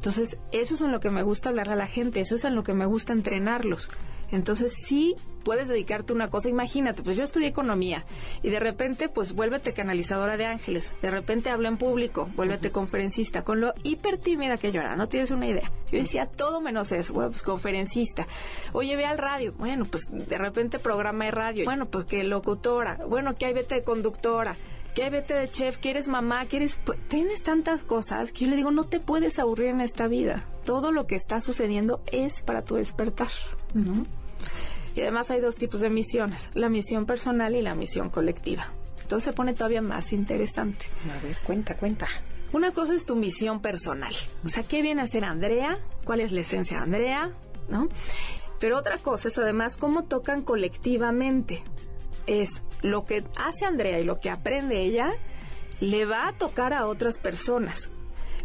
[0.00, 2.54] Entonces, eso es en lo que me gusta hablar a la gente, eso es en
[2.54, 3.90] lo que me gusta entrenarlos.
[4.32, 6.48] Entonces, sí puedes dedicarte a una cosa.
[6.48, 8.06] Imagínate, pues yo estudié economía
[8.42, 10.94] y de repente, pues vuélvete canalizadora de ángeles.
[11.02, 13.44] De repente habla en público, vuélvete conferencista.
[13.44, 15.70] Con lo hiper tímida que yo era, no tienes una idea.
[15.92, 17.12] Yo decía todo menos eso.
[17.12, 18.26] Bueno, pues conferencista.
[18.72, 19.52] Oye, ve al radio.
[19.58, 21.64] Bueno, pues de repente programa de radio.
[21.66, 23.00] Bueno, pues que locutora.
[23.06, 24.56] Bueno, que hay vete de conductora
[25.00, 26.78] que vete de chef, que eres mamá, que eres...
[27.08, 30.46] Tienes tantas cosas que yo le digo, no te puedes aburrir en esta vida.
[30.66, 33.30] Todo lo que está sucediendo es para tu despertar.
[33.72, 34.04] ¿no?
[34.94, 38.74] Y además hay dos tipos de misiones, la misión personal y la misión colectiva.
[39.00, 40.84] Entonces se pone todavía más interesante.
[41.18, 42.06] A ver, cuenta, cuenta.
[42.52, 44.14] Una cosa es tu misión personal.
[44.44, 45.78] O sea, ¿qué viene a ser Andrea?
[46.04, 47.32] ¿Cuál es la esencia de Andrea?
[47.70, 47.88] ¿No?
[48.58, 51.62] Pero otra cosa es además cómo tocan colectivamente.
[52.26, 55.12] Es lo que hace Andrea y lo que aprende ella
[55.80, 57.90] le va a tocar a otras personas.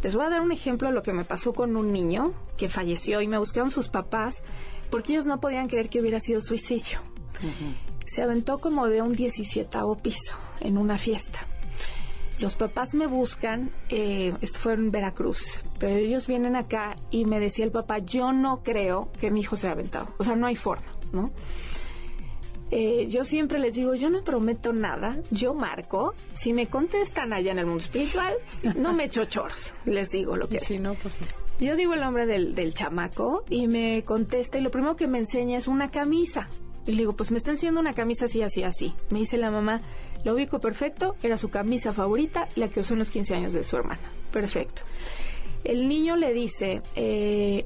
[0.01, 2.69] Les voy a dar un ejemplo de lo que me pasó con un niño que
[2.69, 4.43] falleció y me buscaron sus papás
[4.89, 6.99] porque ellos no podían creer que hubiera sido suicidio.
[8.05, 11.47] Se aventó como de un 17 piso en una fiesta.
[12.39, 17.39] Los papás me buscan, eh, esto fue en Veracruz, pero ellos vienen acá y me
[17.39, 20.13] decía el papá, yo no creo que mi hijo se haya aventado.
[20.17, 21.31] O sea, no hay forma, ¿no?
[22.71, 26.13] Eh, yo siempre les digo, yo no prometo nada, yo marco.
[26.33, 28.33] Si me contestan allá en el mundo espiritual,
[28.75, 30.59] no me echo choros, les digo lo que.
[30.59, 31.27] Si no, pues no.
[31.59, 35.19] Yo digo el nombre del, del chamaco y me contesta y lo primero que me
[35.19, 36.49] enseña es una camisa.
[36.85, 38.93] Y le digo, pues me está enseñando una camisa así, así, así.
[39.09, 39.81] Me dice la mamá,
[40.23, 43.63] lo ubico perfecto, era su camisa favorita, la que usó en los 15 años de
[43.63, 44.01] su hermana.
[44.31, 44.83] Perfecto.
[45.63, 47.65] El niño le dice eh,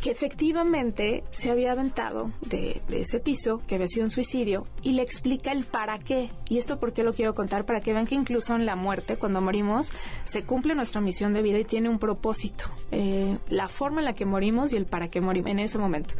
[0.00, 4.92] que efectivamente se había aventado de, de, ese piso, que había sido un suicidio, y
[4.92, 6.30] le explica el para qué.
[6.48, 9.16] Y esto por qué lo quiero contar, para que vean que incluso en la muerte,
[9.16, 9.92] cuando morimos,
[10.24, 12.64] se cumple nuestra misión de vida y tiene un propósito.
[12.90, 16.14] Eh, la forma en la que morimos y el para qué morimos en ese momento.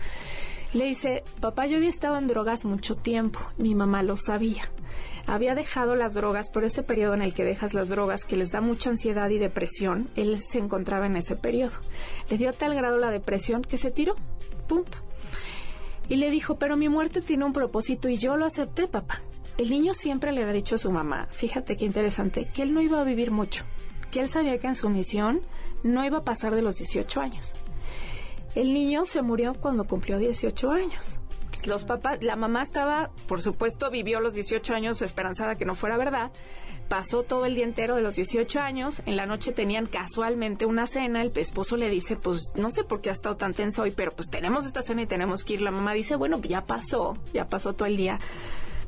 [0.74, 4.64] Le dice, papá, yo había estado en drogas mucho tiempo, mi mamá lo sabía.
[5.26, 8.50] Había dejado las drogas, por ese periodo en el que dejas las drogas, que les
[8.50, 11.76] da mucha ansiedad y depresión, él se encontraba en ese periodo.
[12.28, 14.14] Le dio a tal grado la depresión que se tiró.
[14.66, 14.98] Punto.
[16.08, 19.22] Y le dijo, pero mi muerte tiene un propósito y yo lo acepté, papá.
[19.56, 22.80] El niño siempre le había dicho a su mamá, fíjate qué interesante, que él no
[22.80, 23.64] iba a vivir mucho,
[24.10, 25.40] que él sabía que en su misión
[25.82, 27.54] no iba a pasar de los 18 años.
[28.54, 31.18] El niño se murió cuando cumplió 18 años.
[31.66, 35.96] Los papás, la mamá estaba, por supuesto, vivió los 18 años esperanzada que no fuera
[35.96, 36.30] verdad.
[36.88, 39.02] Pasó todo el día entero de los 18 años.
[39.06, 41.20] En la noche tenían casualmente una cena.
[41.20, 44.12] El esposo le dice, pues no sé por qué ha estado tan tenso hoy, pero
[44.12, 45.62] pues tenemos esta cena y tenemos que ir.
[45.62, 48.18] La mamá dice, bueno, ya pasó, ya pasó todo el día.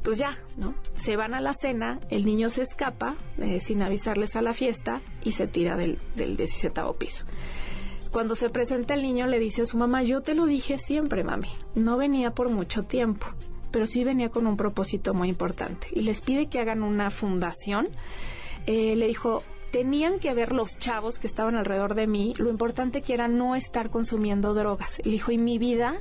[0.03, 0.75] Pues ya, ¿no?
[0.97, 5.03] Se van a la cena, el niño se escapa eh, sin avisarles a la fiesta
[5.23, 7.27] y se tira del, del 17 piso.
[8.11, 11.23] Cuando se presenta el niño le dice a su mamá, yo te lo dije siempre,
[11.23, 13.27] mami, no venía por mucho tiempo,
[13.71, 15.87] pero sí venía con un propósito muy importante.
[15.93, 17.89] Y les pide que hagan una fundación.
[18.67, 23.03] Eh, le dijo, tenían que ver los chavos que estaban alrededor de mí, lo importante
[23.03, 24.99] que era no estar consumiendo drogas.
[25.05, 25.95] Y dijo, y mi vida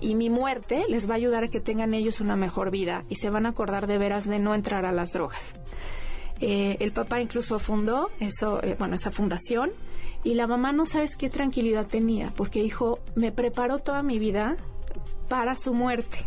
[0.00, 3.16] y mi muerte les va a ayudar a que tengan ellos una mejor vida y
[3.16, 5.54] se van a acordar de veras de no entrar a las drogas.
[6.40, 9.72] Eh, el papá incluso fundó eso, eh, bueno, esa fundación
[10.24, 14.56] y la mamá no sabes qué tranquilidad tenía porque dijo, me preparó toda mi vida
[15.28, 16.18] para su muerte.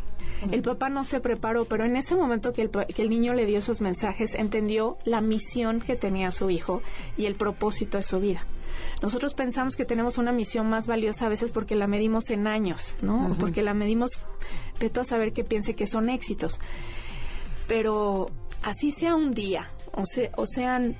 [0.49, 3.45] El papá no se preparó, pero en ese momento que el, que el, niño le
[3.45, 6.81] dio esos mensajes, entendió la misión que tenía su hijo
[7.15, 8.43] y el propósito de su vida.
[9.03, 12.95] Nosotros pensamos que tenemos una misión más valiosa a veces porque la medimos en años,
[13.01, 13.17] ¿no?
[13.17, 13.37] Uh -huh.
[13.37, 14.19] Porque la medimos,
[14.79, 16.59] peto a saber que piense que son éxitos.
[17.67, 18.31] Pero
[18.63, 20.97] así sea un día, o, se, o sean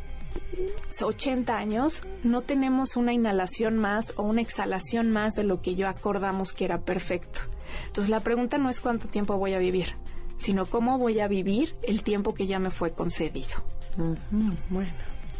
[1.02, 5.88] 80 años, no tenemos una inhalación más o una exhalación más de lo que yo
[5.88, 7.42] acordamos que era perfecto.
[7.88, 9.96] Entonces la pregunta no es cuánto tiempo voy a vivir,
[10.38, 13.64] sino cómo voy a vivir el tiempo que ya me fue concedido.
[13.98, 14.56] Uh -huh.
[14.70, 14.92] Bueno.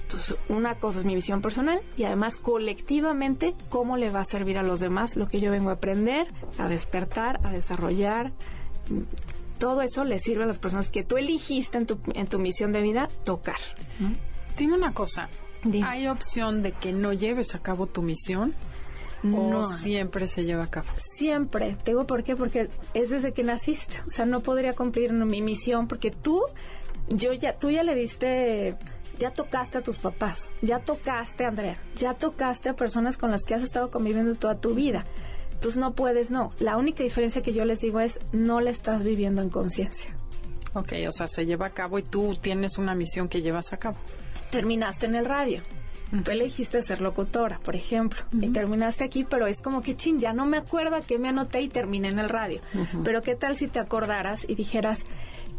[0.04, 4.58] Entonces, una cosa es mi visión personal y además colectivamente cómo le va a servir
[4.58, 6.28] a los demás lo que yo vengo a aprender,
[6.58, 8.34] a despertar, a desarrollar.
[9.58, 12.74] Todo eso le sirve a las personas que tú eligiste en tu, en tu misión
[12.74, 13.56] de vida tocar.
[14.62, 15.28] Dime una cosa.
[15.64, 15.88] Dime.
[15.88, 18.54] ¿Hay opción de que no lleves a cabo tu misión?
[19.24, 19.62] No.
[19.62, 20.88] ¿O siempre se lleva a cabo?
[21.16, 21.76] Siempre.
[21.84, 23.96] Te digo por qué, porque es desde que naciste.
[24.06, 26.44] O sea, no podría cumplir mi misión porque tú,
[27.10, 28.78] yo ya, tú ya le diste
[29.18, 33.46] ya tocaste a tus papás, ya tocaste a Andrea, ya tocaste a personas con las
[33.46, 35.08] que has estado conviviendo toda tu vida.
[35.54, 36.54] Entonces no puedes, no.
[36.60, 40.16] La única diferencia que yo les digo es no la estás viviendo en conciencia.
[40.74, 43.78] Ok, o sea, se lleva a cabo y tú tienes una misión que llevas a
[43.78, 43.98] cabo.
[44.52, 45.62] Terminaste en el radio.
[46.24, 50.34] Tú elegiste ser locutora, por ejemplo, y terminaste aquí, pero es como que, chin, ya
[50.34, 52.60] no me acuerdo a qué me anoté y terminé en el radio.
[53.06, 55.04] Pero qué tal si te acordaras y dijeras,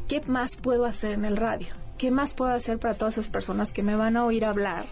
[0.08, 1.68] ¿qué más puedo hacer en el radio?
[1.96, 4.84] ¿Qué más puedo hacer para todas esas personas que me van a oír hablar?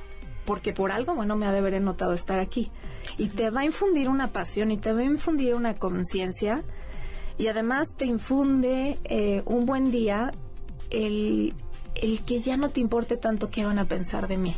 [0.47, 2.71] Porque por algo, bueno, me ha de haber notado estar aquí.
[3.19, 6.65] Y te va a infundir una pasión y te va a infundir una conciencia
[7.37, 10.33] y además te infunde eh, un buen día
[10.91, 11.55] el,
[11.94, 14.57] el que ya no te importe tanto qué van a pensar de mí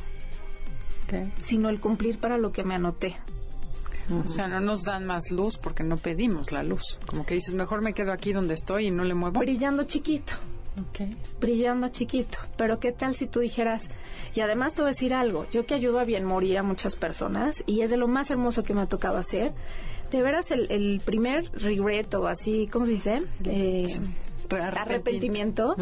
[1.41, 3.17] sino el cumplir para lo que me anoté.
[4.25, 6.99] O sea, no nos dan más luz porque no pedimos la luz.
[7.07, 9.41] Como que dices, mejor me quedo aquí donde estoy y no le muevo.
[9.41, 10.35] Brillando chiquito.
[11.41, 12.39] Brillando chiquito.
[12.57, 13.89] Pero ¿qué tal si tú dijeras,
[14.35, 16.97] y además te voy a decir algo, yo que ayudo a bien morir a muchas
[16.97, 19.53] personas y es de lo más hermoso que me ha tocado hacer,
[20.11, 23.23] de veras el, primer regret o así, ¿cómo se dice?
[23.45, 23.87] Eh,
[24.57, 25.77] arrepentimiento,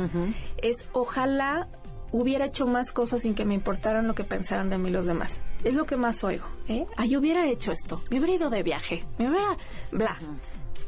[0.59, 1.69] es ojalá
[2.13, 5.41] hubiera hecho más cosas sin que me importaran lo que pensaran de mí los demás.
[5.65, 6.47] Es lo que más oigo.
[6.69, 6.87] ¿eh?
[6.97, 9.57] Ay, hubiera hecho esto, me hubiera ido de viaje, me hubiera...
[9.91, 10.17] bla.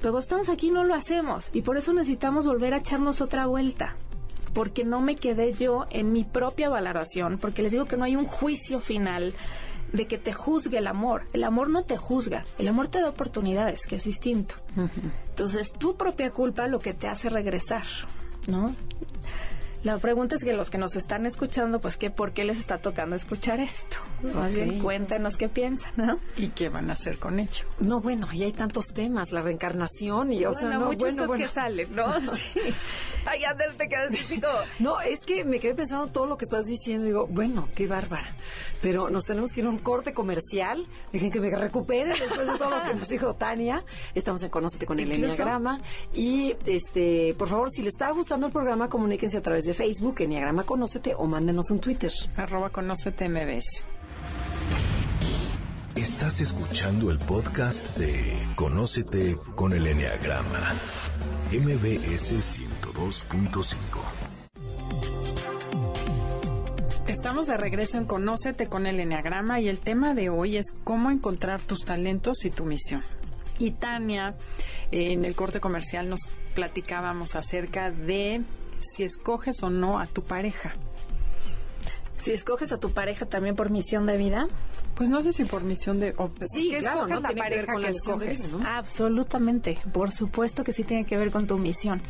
[0.01, 3.95] Pero estamos aquí no lo hacemos y por eso necesitamos volver a echarnos otra vuelta.
[4.53, 8.17] Porque no me quedé yo en mi propia valoración, porque les digo que no hay
[8.17, 9.33] un juicio final
[9.93, 11.27] de que te juzgue el amor.
[11.33, 14.55] El amor no te juzga, el amor te da oportunidades, que es distinto.
[15.29, 17.85] Entonces, tu propia culpa lo que te hace regresar,
[18.47, 18.75] ¿no?
[19.85, 22.79] La pregunta es que los que nos están escuchando, pues, ¿qué, ¿por qué les está
[22.79, 23.97] tocando escuchar esto?
[24.35, 26.21] Más bien, cuéntenos qué piensan, ¿no?
[26.37, 27.65] ¿Y qué van a hacer con ello?
[27.81, 31.45] No, bueno, ahí hay tantos temas, la reencarnación y, o sea, no, bueno, bueno.
[31.45, 32.13] que salen, ¿no?
[32.53, 32.61] Sí.
[33.25, 34.55] Ay, Ander, te quedas así como...
[34.79, 37.07] No, es que me quedé pensando todo lo que estás diciendo.
[37.07, 38.27] Digo, bueno, qué bárbara.
[38.81, 40.87] Pero nos tenemos que ir a un corte comercial.
[41.13, 43.85] Dejen que me recupere después de todo lo que nos dijo Tania.
[44.15, 45.81] Estamos en Conócete con el Enneagrama.
[46.13, 50.17] Y, este, por favor, si les está gustando el programa, comuníquense a través de Facebook,
[50.21, 52.13] Enneagrama Conócete, o mándenos un Twitter.
[52.37, 53.83] Arroba Conócete MBS.
[55.95, 60.75] Estás escuchando el podcast de Conócete con el Enneagrama.
[61.53, 63.77] MBS 102.5.
[67.07, 71.11] Estamos de regreso en Conócete con el Enneagrama y el tema de hoy es cómo
[71.11, 73.03] encontrar tus talentos y tu misión.
[73.59, 74.35] Y Tania,
[74.91, 76.21] en el corte comercial nos
[76.55, 78.43] platicábamos acerca de
[78.83, 80.75] si escoges o no a tu pareja.
[82.19, 84.49] Si escoges a tu pareja también por misión de vida.
[84.95, 86.15] Pues no sé si por misión de...
[86.53, 87.21] sí, claro, ¿no?
[87.21, 88.55] la pareja que, escoges.
[88.65, 89.79] Absolutamente.
[89.93, 92.03] Por supuesto que sí tiene que ver con tu misión.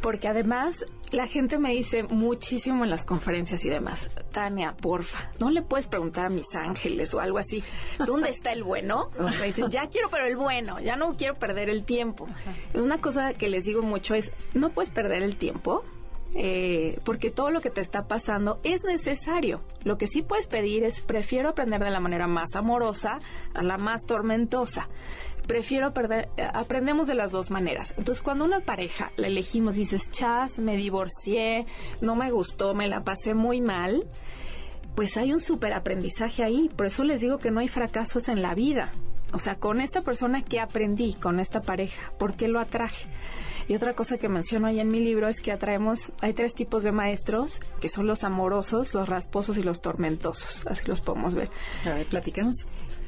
[0.00, 5.50] Porque además la gente me dice muchísimo en las conferencias y demás, Tania, porfa, no
[5.50, 7.62] le puedes preguntar a mis ángeles o algo así,
[8.04, 9.10] ¿dónde está el bueno?
[9.40, 12.26] Me dicen, ya quiero, pero el bueno, ya no quiero perder el tiempo.
[12.74, 15.84] Una cosa que les digo mucho es, no puedes perder el tiempo
[16.34, 19.62] eh, porque todo lo que te está pasando es necesario.
[19.84, 23.18] Lo que sí puedes pedir es, prefiero aprender de la manera más amorosa
[23.54, 24.88] a la más tormentosa.
[25.46, 27.94] Prefiero perder, eh, aprendemos de las dos maneras.
[27.96, 31.66] Entonces, cuando una pareja la elegimos, dices, chas, me divorcié,
[32.02, 34.04] no me gustó, me la pasé muy mal,
[34.96, 36.68] pues hay un súper aprendizaje ahí.
[36.74, 38.90] Por eso les digo que no hay fracasos en la vida.
[39.32, 43.06] O sea, con esta persona que aprendí, con esta pareja, ¿por qué lo atraje?
[43.68, 46.82] Y otra cosa que menciono ahí en mi libro es que atraemos, hay tres tipos
[46.82, 50.66] de maestros, que son los amorosos, los rasposos y los tormentosos.
[50.66, 51.50] Así los podemos ver.
[51.84, 52.66] A ver, platicamos.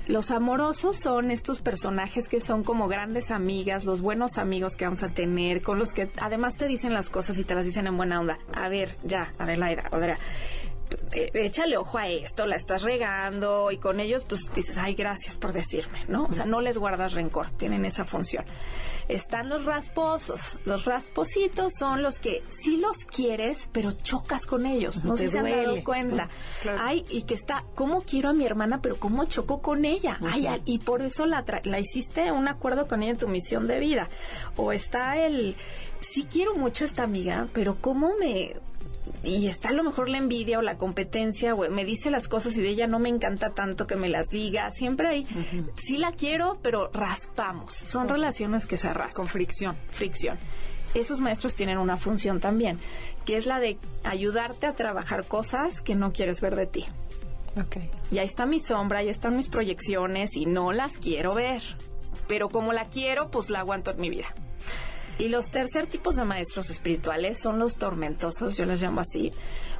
[0.09, 5.03] Los amorosos son estos personajes que son como grandes amigas, los buenos amigos que vamos
[5.03, 7.97] a tener, con los que además te dicen las cosas y te las dicen en
[7.97, 8.39] buena onda.
[8.55, 10.19] A ver, ya, Adelaida, Adelaida
[11.13, 15.53] échale ojo a esto, la estás regando y con ellos pues dices, ay, gracias por
[15.53, 16.25] decirme, ¿no?
[16.25, 18.45] O sea, no les guardas rencor, tienen esa función.
[19.09, 20.59] Están los rasposos.
[20.67, 25.03] Los raspositos son los que sí los quieres, pero chocas con ellos.
[25.03, 26.29] No sé si se han dado cuenta.
[26.79, 30.19] Ay, y que está, ¿cómo quiero a mi hermana, pero cómo choco con ella?
[30.31, 33.81] Ay, y por eso la, la hiciste un acuerdo con ella en tu misión de
[33.81, 34.11] vida.
[34.57, 35.57] O está el,
[36.01, 38.57] sí quiero mucho a esta amiga, pero cómo me
[39.23, 42.57] y está a lo mejor la envidia o la competencia, o me dice las cosas
[42.57, 44.71] y de ella no me encanta tanto que me las diga.
[44.71, 45.27] Siempre hay,
[45.75, 47.75] sí la quiero, pero raspamos.
[47.75, 49.25] Son relaciones que se raspan.
[49.25, 49.77] Con fricción.
[49.91, 50.39] Fricción.
[50.95, 52.79] Esos maestros tienen una función también,
[53.25, 56.87] que es la de ayudarte a trabajar cosas que no quieres ver de ti.
[57.67, 57.91] Okay.
[58.11, 61.63] Y ahí está mi sombra, ahí están mis proyecciones y no las quiero ver.
[62.27, 64.27] Pero como la quiero, pues la aguanto en mi vida.
[65.19, 69.33] Y los tercer tipos de maestros espirituales son los tormentosos, yo les llamo así,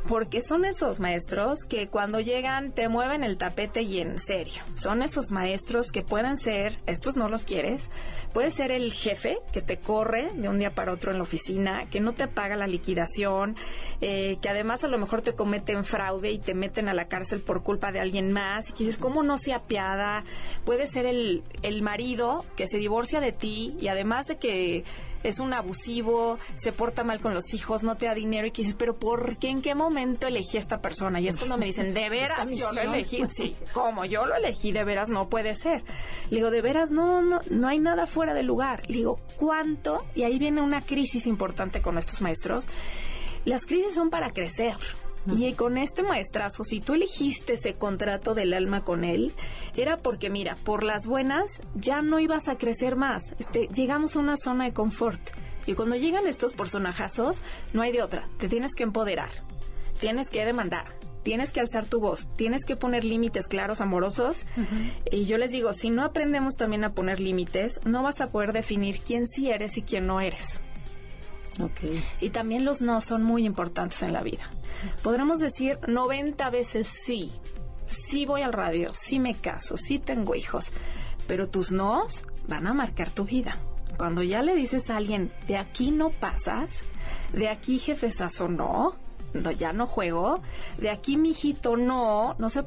[0.09, 4.63] porque son esos maestros que cuando llegan te mueven el tapete y en serio.
[4.75, 7.89] Son esos maestros que pueden ser, estos no los quieres,
[8.33, 11.87] puede ser el jefe que te corre de un día para otro en la oficina,
[11.89, 13.55] que no te paga la liquidación,
[14.01, 17.41] eh, que además a lo mejor te cometen fraude y te meten a la cárcel
[17.41, 20.25] por culpa de alguien más y que dices, ¿cómo no se apiada?
[20.65, 24.85] Puede ser el, el marido que se divorcia de ti y además de que
[25.23, 28.63] es un abusivo, se porta mal con los hijos, no te da dinero y que
[28.63, 29.49] dices, pero ¿por qué?
[29.49, 31.21] ¿En qué momento elegí a esta persona?
[31.21, 33.23] Y es cuando me dicen, ¿de veras yo lo elegí?
[33.29, 35.83] Sí, como yo lo elegí, de veras no puede ser.
[36.31, 38.83] Le digo, de veras no, no, no hay nada fuera de lugar.
[38.89, 40.05] Le digo, ¿cuánto?
[40.15, 42.67] Y ahí viene una crisis importante con estos maestros.
[43.45, 44.77] Las crisis son para crecer.
[45.37, 49.33] Y con este maestrazo, si tú elegiste ese contrato del alma con él,
[49.77, 53.35] era porque, mira, por las buenas ya no ibas a crecer más.
[53.39, 55.21] Este, llegamos a una zona de confort.
[55.67, 58.29] Y cuando llegan estos personajazos, no hay de otra.
[58.39, 59.29] Te tienes que empoderar.
[60.01, 60.87] Tienes que demandar.
[61.23, 62.27] Tienes que alzar tu voz.
[62.37, 64.47] Tienes que poner límites claros, amorosos.
[65.11, 68.55] Y yo les digo, si no aprendemos también a poner límites, no vas a poder
[68.55, 70.61] definir quién sí eres y quién no eres.
[71.61, 72.03] Okay.
[72.21, 74.49] Y también los no son muy importantes en la vida.
[75.03, 77.33] Podremos decir 90 veces sí.
[77.87, 80.73] Sí voy al radio, sí me caso, sí tengo hijos.
[81.27, 83.57] Pero tus nos van a marcar tu vida.
[83.97, 86.83] Cuando ya le dices a alguien, de aquí no pasas,
[87.33, 88.93] de aquí jefesazo no,
[89.33, 90.39] no ya no juego,
[90.79, 92.63] de aquí mijito no, no sé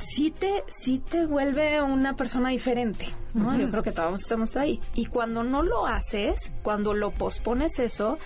[0.00, 3.56] sí te, sí te vuelve una persona diferente, ¿no?
[3.56, 4.80] Yo creo que todos estamos ahí.
[4.94, 8.18] Y cuando no lo haces, cuando lo pospones eso,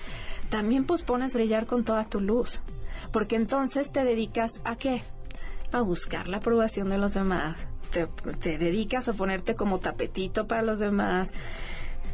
[0.49, 2.63] también pospones brillar con toda tu luz.
[3.13, 5.03] Porque entonces te dedicas a qué?
[5.73, 7.57] A buscar la aprobación de los demás.
[7.91, 8.07] Te,
[8.41, 11.33] te dedicas a ponerte como tapetito para los demás.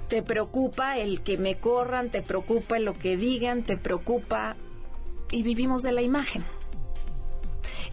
[0.08, 4.56] Te preocupa el que me corran, te preocupa lo que digan, te preocupa.
[5.30, 6.42] Y vivimos de la imagen.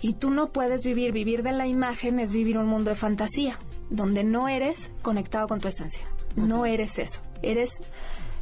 [0.02, 3.58] Y tú no puedes vivir, vivir de la imagen es vivir un mundo de fantasía,
[3.90, 6.06] donde no eres conectado con tu esencia.
[6.36, 7.22] No eres eso.
[7.42, 7.82] Eres,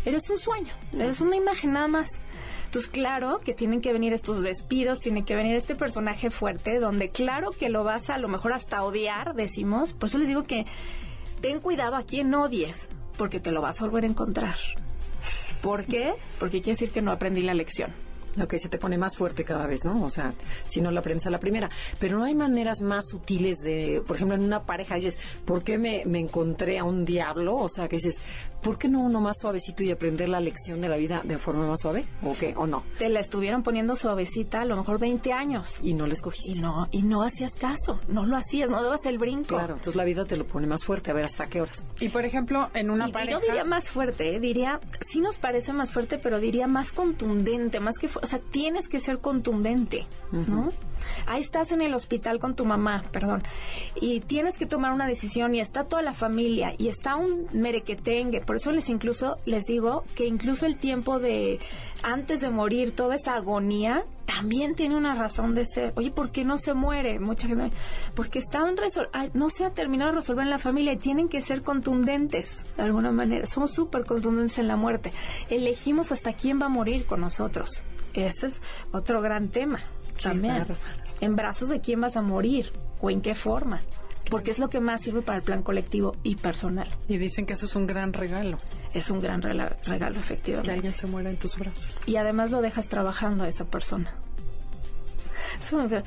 [0.04, 2.20] eres un sueño, eres una imagen nada más.
[2.66, 7.08] Entonces, claro que tienen que venir estos despidos, tiene que venir este personaje fuerte, donde
[7.08, 9.94] claro que lo vas a, a lo mejor hasta odiar, decimos.
[9.94, 10.66] Por eso les digo que
[11.40, 14.56] ten cuidado a quien odies, porque te lo vas a volver a encontrar.
[15.62, 16.14] ¿Por qué?
[16.38, 17.94] Porque quiere decir que no aprendí la lección.
[18.42, 20.04] Ok, se te pone más fuerte cada vez, ¿no?
[20.04, 20.34] O sea,
[20.68, 21.70] si no la aprendes a la primera.
[22.00, 25.78] Pero no hay maneras más sutiles de, por ejemplo, en una pareja dices, ¿por qué
[25.78, 27.56] me, me encontré a un diablo?
[27.58, 28.22] O sea, que dices,
[28.62, 31.68] ¿por qué no uno más suavecito y aprender la lección de la vida de forma
[31.68, 32.06] más suave?
[32.24, 32.54] ¿O qué?
[32.58, 32.84] ¿O no?
[32.98, 35.80] Te la estuvieron poniendo suavecita a lo mejor 20 años.
[35.82, 36.58] Y no la escogiste.
[36.58, 39.56] Y no, y no hacías caso, no lo hacías, no dabas el brinco.
[39.56, 41.88] Claro, entonces la vida te lo pone más fuerte, a ver hasta qué horas.
[42.00, 43.32] Y por ejemplo, en una y, pareja...
[43.32, 44.40] Y no diría más fuerte, ¿eh?
[44.40, 48.90] diría, sí nos parece más fuerte, pero diría más contundente, más que, o sea, tienes
[48.90, 50.72] que ser contundente, ¿no?
[51.28, 53.44] Ahí estás en el hospital con tu mamá, perdón,
[54.02, 58.42] y tienes que tomar una decisión y está toda la familia y está un merequetengue.
[58.42, 61.60] Por eso les incluso les digo que incluso el tiempo de
[62.02, 65.94] antes de morir, toda esa agonía también tiene una razón de ser.
[65.96, 67.20] Oye, ¿por qué no se muere?
[67.20, 67.72] Mucha gente,
[68.16, 71.30] porque estaban resol Ay, no se ha terminado de resolver en la familia y tienen
[71.30, 73.46] que ser contundentes de alguna manera.
[73.46, 75.14] Somos súper contundentes en la muerte.
[75.50, 77.84] Elegimos hasta quién va a morir con nosotros.
[78.16, 78.62] Ese es
[78.92, 79.80] otro gran tema
[80.22, 80.66] también.
[81.22, 83.82] En brazos de quién vas a morir o en qué forma.
[84.30, 86.90] Porque es lo que más sirve para el plan colectivo y personal.
[87.08, 88.58] Y dicen que eso es un gran regalo.
[88.94, 90.72] Es un gran regalo, regalo efectivamente.
[90.72, 92.00] Que alguien se muera en tus brazos.
[92.08, 94.12] Y además lo dejas trabajando a esa persona.
[95.60, 96.04] Es otro?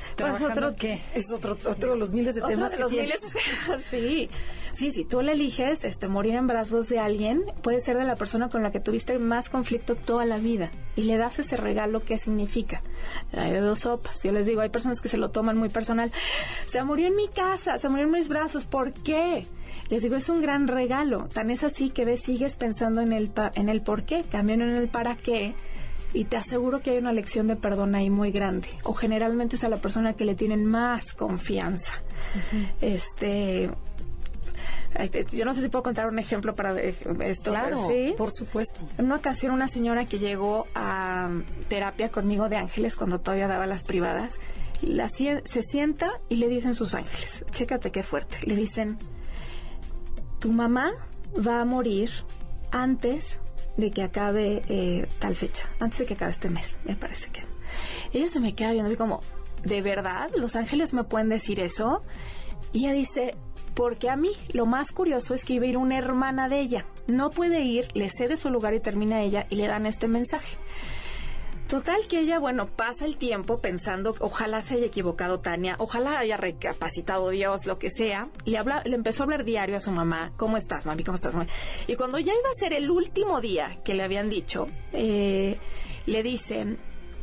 [1.15, 3.19] Es otro, otro de los miles de temas de los miles
[3.89, 4.29] sí.
[4.71, 8.15] Sí, si tú le eliges este, morir en brazos de alguien, puede ser de la
[8.15, 10.71] persona con la que tuviste más conflicto toda la vida.
[10.95, 12.81] Y le das ese regalo, ¿qué significa?
[13.33, 14.21] Hay dos sopas.
[14.23, 16.11] Yo les digo, hay personas que se lo toman muy personal.
[16.65, 18.65] Se murió en mi casa, se murió en mis brazos.
[18.65, 19.47] ¿Por qué?
[19.89, 21.27] Les digo, es un gran regalo.
[21.33, 24.75] Tan es así que ves, sigues pensando en el, en el por qué, cambiando en
[24.75, 25.55] el para qué
[26.13, 28.67] y te aseguro que hay una lección de perdón ahí muy grande.
[28.83, 31.93] O generalmente es a la persona que le tienen más confianza.
[32.81, 33.69] Este.
[35.31, 37.51] Yo no sé si puedo contar un ejemplo para esto.
[37.51, 37.87] Claro,
[38.17, 38.81] por supuesto.
[38.97, 41.29] En una ocasión, una señora que llegó a
[41.67, 44.39] terapia conmigo de ángeles cuando todavía daba las privadas,
[44.81, 48.97] la, se sienta y le dicen sus ángeles, chécate qué fuerte, le dicen,
[50.39, 50.91] tu mamá
[51.37, 52.09] va a morir
[52.71, 53.37] antes
[53.79, 57.43] de que acabe eh, tal fecha, antes de que acabe este mes, me parece que.
[58.13, 59.21] Ella se me queda viendo así como,
[59.63, 62.01] ¿de verdad los ángeles me pueden decir eso?
[62.73, 63.35] Y ella dice,
[63.73, 66.85] porque a mí lo más curioso es que iba a ir una hermana de ella.
[67.07, 70.57] No puede ir, le cede su lugar y termina ella y le dan este mensaje.
[71.69, 76.35] Total que ella, bueno, pasa el tiempo pensando, ojalá se haya equivocado Tania, ojalá haya
[76.35, 78.27] recapacitado Dios, lo que sea.
[78.45, 81.03] Le, habla, le empezó a hablar diario a su mamá, ¿cómo estás, mami?
[81.03, 81.47] ¿Cómo estás, mami?
[81.85, 85.59] Y cuando ya iba a ser el último día que le habían dicho, eh,
[86.07, 86.77] le dice,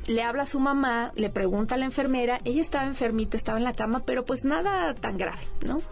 [0.07, 3.65] le habla a su mamá, le pregunta a la enfermera, ella estaba enfermita, estaba en
[3.65, 5.83] la cama, pero pues nada tan grave, ¿no?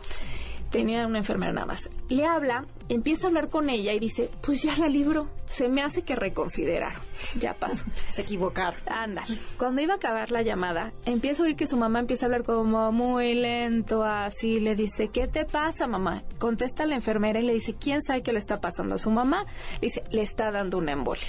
[0.75, 1.89] Tenía una enfermera nada más.
[2.09, 5.83] Le habla, empieza a hablar con ella y dice, pues ya la libro, se me
[5.83, 6.95] hace que reconsiderar.
[7.39, 7.85] Ya pasó.
[8.09, 8.81] Se equivocaron.
[8.87, 9.22] Anda.
[9.57, 12.43] Cuando iba a acabar la llamada, empieza a oír que su mamá empieza a hablar
[12.43, 14.59] como muy lento, así.
[14.59, 16.25] Le dice, ¿qué te pasa, mamá?
[16.41, 19.47] Contesta la enfermera y le dice, ¿quién sabe qué le está pasando a su mamá?
[19.81, 21.29] Le dice, le está dando una embolia.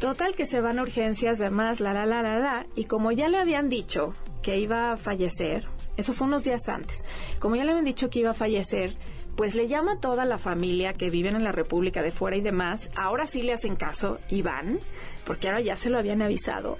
[0.00, 2.66] Total que se van a urgencias, demás, la, la, la, la, la.
[2.76, 5.66] Y como ya le habían dicho que iba a fallecer,
[5.98, 7.04] eso fue unos días antes.
[7.40, 8.94] Como ya le habían dicho que iba a fallecer,
[9.36, 12.40] pues le llama a toda la familia que viven en la República de fuera y
[12.40, 12.88] demás.
[12.96, 14.78] Ahora sí le hacen caso y van,
[15.24, 16.76] porque ahora ya se lo habían avisado.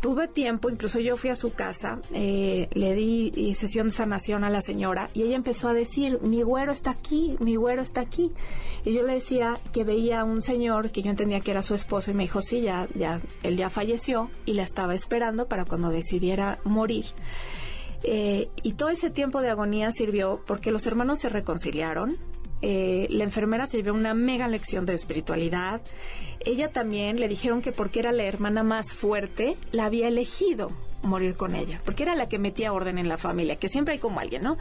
[0.00, 4.50] Tuve tiempo, incluso yo fui a su casa, eh, le di sesión de sanación a
[4.50, 8.30] la señora y ella empezó a decir, mi güero está aquí, mi güero está aquí.
[8.84, 11.74] Y yo le decía que veía a un señor que yo entendía que era su
[11.74, 15.66] esposo y me dijo, sí, ya, ya, él ya falleció y la estaba esperando para
[15.66, 17.04] cuando decidiera morir.
[18.02, 22.16] Eh, y todo ese tiempo de agonía sirvió porque los hermanos se reconciliaron.
[22.62, 25.80] Eh, la enfermera sirvió una mega lección de espiritualidad.
[26.40, 30.70] Ella también le dijeron que porque era la hermana más fuerte, la había elegido
[31.02, 34.00] morir con ella, porque era la que metía orden en la familia, que siempre hay
[34.00, 34.58] como alguien, ¿no?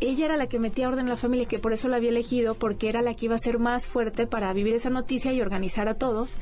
[0.00, 2.54] Ella era la que metía orden en la familia, que por eso la había elegido,
[2.54, 5.88] porque era la que iba a ser más fuerte para vivir esa noticia y organizar
[5.88, 6.34] a todos.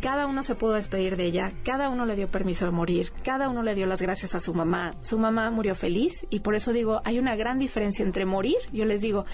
[0.00, 3.50] Cada uno se pudo despedir de ella, cada uno le dio permiso de morir, cada
[3.50, 4.94] uno le dio las gracias a su mamá.
[5.02, 8.86] Su mamá murió feliz y por eso digo, hay una gran diferencia entre morir, yo
[8.86, 9.26] les digo,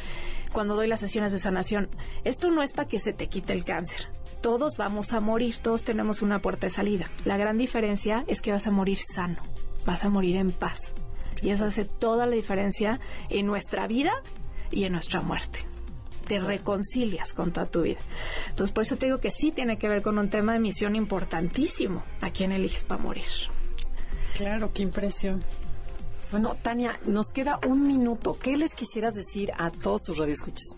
[0.52, 1.88] cuando doy las sesiones de sanación,
[2.24, 4.08] esto no es para que se te quite el cáncer.
[4.40, 7.06] Todos vamos a morir, todos tenemos una puerta de salida.
[7.24, 9.38] La gran diferencia es que vas a morir sano,
[9.84, 10.94] vas a morir en paz.
[11.42, 12.98] Y eso hace toda la diferencia
[13.30, 14.14] en nuestra vida
[14.72, 15.75] y en nuestra muerte
[16.26, 18.00] te reconcilias con toda tu vida.
[18.48, 20.96] Entonces, por eso te digo que sí tiene que ver con un tema de misión
[20.96, 22.02] importantísimo.
[22.20, 23.24] ¿A quién eliges para morir?
[24.36, 25.42] Claro, qué impresión.
[26.30, 28.36] Bueno, Tania, nos queda un minuto.
[28.38, 30.76] ¿Qué les quisieras decir a todos tus radioescuchas?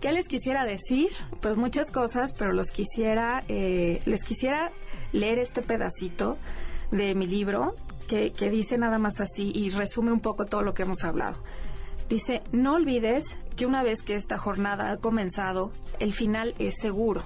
[0.00, 1.08] ¿Qué les quisiera decir?
[1.40, 4.72] Pues muchas cosas, pero los quisiera, eh, les quisiera
[5.12, 6.36] leer este pedacito
[6.90, 7.74] de mi libro
[8.08, 11.38] que, que dice nada más así y resume un poco todo lo que hemos hablado.
[12.08, 17.24] Dice, no olvides que una vez que esta jornada ha comenzado, el final es seguro.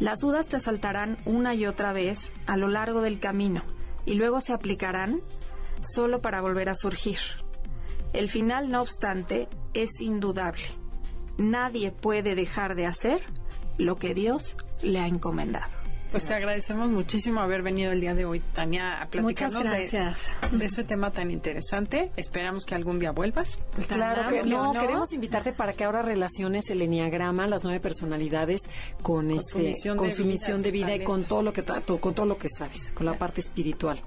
[0.00, 3.62] Las dudas te asaltarán una y otra vez a lo largo del camino
[4.06, 5.20] y luego se aplicarán
[5.82, 7.18] solo para volver a surgir.
[8.12, 10.64] El final, no obstante, es indudable.
[11.38, 13.22] Nadie puede dejar de hacer
[13.78, 15.79] lo que Dios le ha encomendado.
[16.10, 20.12] Pues te agradecemos muchísimo haber venido el día de hoy, Tania, a platicarnos de,
[20.50, 22.10] de, ese tema tan interesante.
[22.16, 23.60] Esperamos que algún día vuelvas.
[23.86, 28.62] Claro, no, queremos invitarte para que ahora relaciones el enneagrama, las nueve personalidades,
[29.02, 31.52] con, este, su misión con de su vida, misión de vida y con todo lo
[31.52, 34.02] que con todo lo que sabes, con la parte espiritual.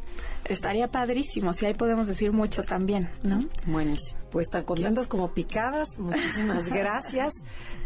[0.46, 3.46] Estaría padrísimo, si ahí podemos decir mucho también, ¿no?
[3.66, 4.20] Buenísimo.
[4.30, 5.98] Pues tan contentas como picadas.
[6.00, 7.34] Muchísimas gracias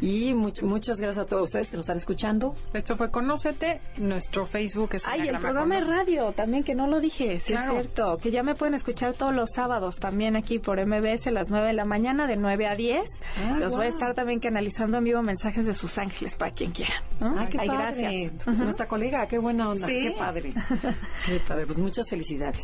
[0.02, 2.56] y muchas gracias a todos ustedes que nos están escuchando.
[2.74, 7.00] Esto fue Conócete nuestro Facebook es Ay, el programa de radio también, que no lo
[7.00, 8.18] dije, es cierto.
[8.18, 11.68] Que ya me pueden escuchar todos los sábados también aquí por MBS a las 9
[11.68, 13.06] de la mañana, de 9 a 10.
[13.38, 16.72] Ah, los voy a estar también canalizando en vivo mensajes de sus ángeles para quien
[16.72, 17.04] quiera.
[17.22, 18.48] Ah, qué gracias.
[18.48, 19.88] Nuestra colega, qué buena onda.
[19.88, 20.54] Qué padre.
[21.26, 21.66] qué padre.
[21.66, 22.64] Pues muchas felicidades.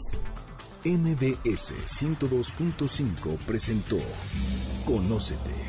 [0.85, 3.97] MBS 102.5 presentó
[4.85, 5.62] Conócete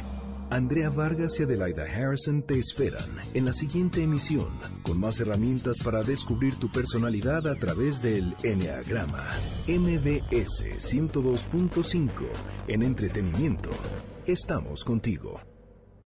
[0.54, 4.50] Andrea Vargas y Adelaida Harrison te esperan en la siguiente emisión
[4.84, 9.24] con más herramientas para descubrir tu personalidad a través del Enneagrama.
[9.66, 12.08] MBS 102.5
[12.68, 13.70] en entretenimiento.
[14.26, 15.40] Estamos contigo.